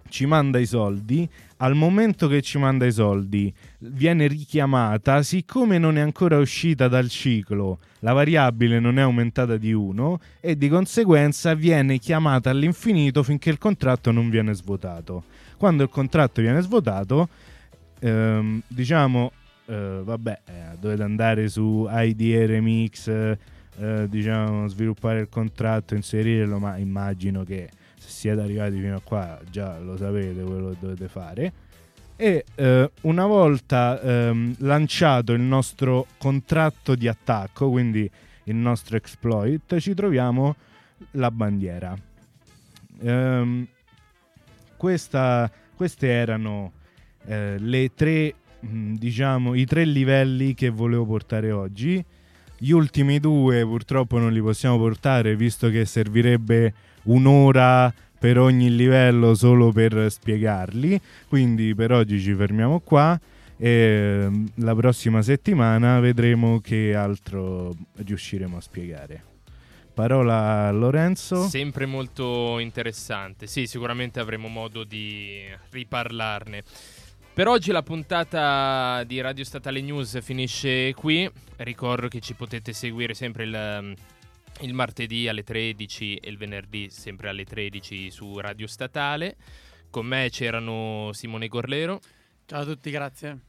[0.09, 1.29] Ci manda i soldi.
[1.57, 7.09] Al momento che ci manda i soldi viene richiamata, siccome non è ancora uscita dal
[7.09, 13.49] ciclo, la variabile non è aumentata di 1 e di conseguenza viene chiamata all'infinito finché
[13.49, 15.23] il contratto non viene svuotato.
[15.57, 17.27] Quando il contratto viene svuotato,
[17.99, 19.31] ehm, diciamo,
[19.65, 26.77] eh, vabbè, eh, dovete andare su IDE Remix, eh, diciamo, sviluppare il contratto, inserirlo, ma
[26.77, 27.69] immagino che
[28.19, 31.53] siete arrivati fino a qua già lo sapete quello che dovete fare.
[32.17, 38.11] E eh, una volta ehm, lanciato il nostro contratto di attacco, quindi
[38.43, 40.53] il nostro exploit, ci troviamo
[41.11, 41.95] la bandiera.
[43.03, 43.65] Ehm,
[44.75, 46.73] questa, queste erano
[47.25, 52.03] eh, le tre, mh, diciamo, i tre livelli che volevo portare oggi.
[52.57, 59.33] Gli ultimi due purtroppo non li possiamo portare visto che servirebbe un'ora per ogni livello
[59.33, 60.99] solo per spiegarli.
[61.27, 63.19] Quindi per oggi ci fermiamo qua
[63.57, 69.23] e mm, la prossima settimana vedremo che altro riusciremo a spiegare.
[69.93, 71.47] Parola a Lorenzo.
[71.47, 73.47] Sempre molto interessante.
[73.47, 76.63] Sì, sicuramente avremo modo di riparlarne.
[77.33, 81.29] Per oggi la puntata di Radio Statale News finisce qui.
[81.57, 83.95] Ricordo che ci potete seguire sempre il,
[84.61, 89.37] il martedì alle 13 e il venerdì sempre alle 13 su Radio Statale.
[89.89, 91.99] Con me c'erano Simone Gorlero,
[92.49, 93.48] Ciao a tutti, grazie.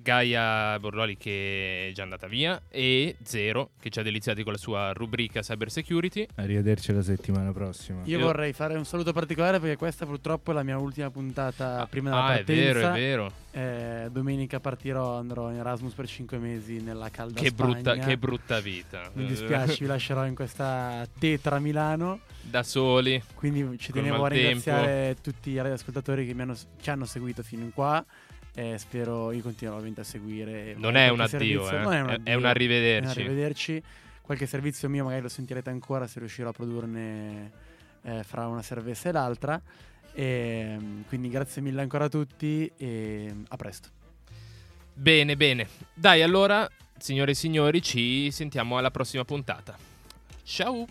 [0.00, 4.58] Gaia Borloli che è già andata via e Zero che ci ha deliziati con la
[4.58, 6.26] sua rubrica Cyber Security.
[6.36, 8.02] Arrivederci la settimana prossima.
[8.04, 11.86] Io Io- vorrei fare un saluto particolare perché questa purtroppo è la mia ultima puntata
[11.90, 12.96] prima della ah, è vero, partenza.
[12.96, 13.32] è vero.
[13.50, 18.04] Eh, domenica partirò, andrò in Erasmus per 5 mesi nella calda Che brutta, Spagna.
[18.06, 19.10] che brutta vita.
[19.14, 22.20] Mi dispiace, vi lascerò in questa tetra Milano.
[22.42, 23.20] Da soli.
[23.34, 27.64] Quindi ci tenevo a ringraziare tutti i radioascoltatori che mi hanno, ci hanno seguito fino
[27.64, 28.04] in qua.
[28.58, 30.74] E spero io continuerò ovviamente a seguire.
[30.76, 31.78] Non è un addio, servizio- eh.
[31.80, 33.18] non è un È- è addio, un è arrivederci.
[33.20, 33.82] un arrivederci.
[34.20, 37.52] Qualche servizio mio magari lo sentirete ancora se riuscirò a produrne
[38.02, 39.62] eh, fra una servessa e l'altra.
[40.12, 43.90] E, mm, quindi grazie mille ancora a tutti e a presto.
[44.92, 45.68] Bene, bene.
[45.94, 49.78] Dai, allora, signore e signori, ci sentiamo alla prossima puntata.
[50.42, 50.84] Ciao!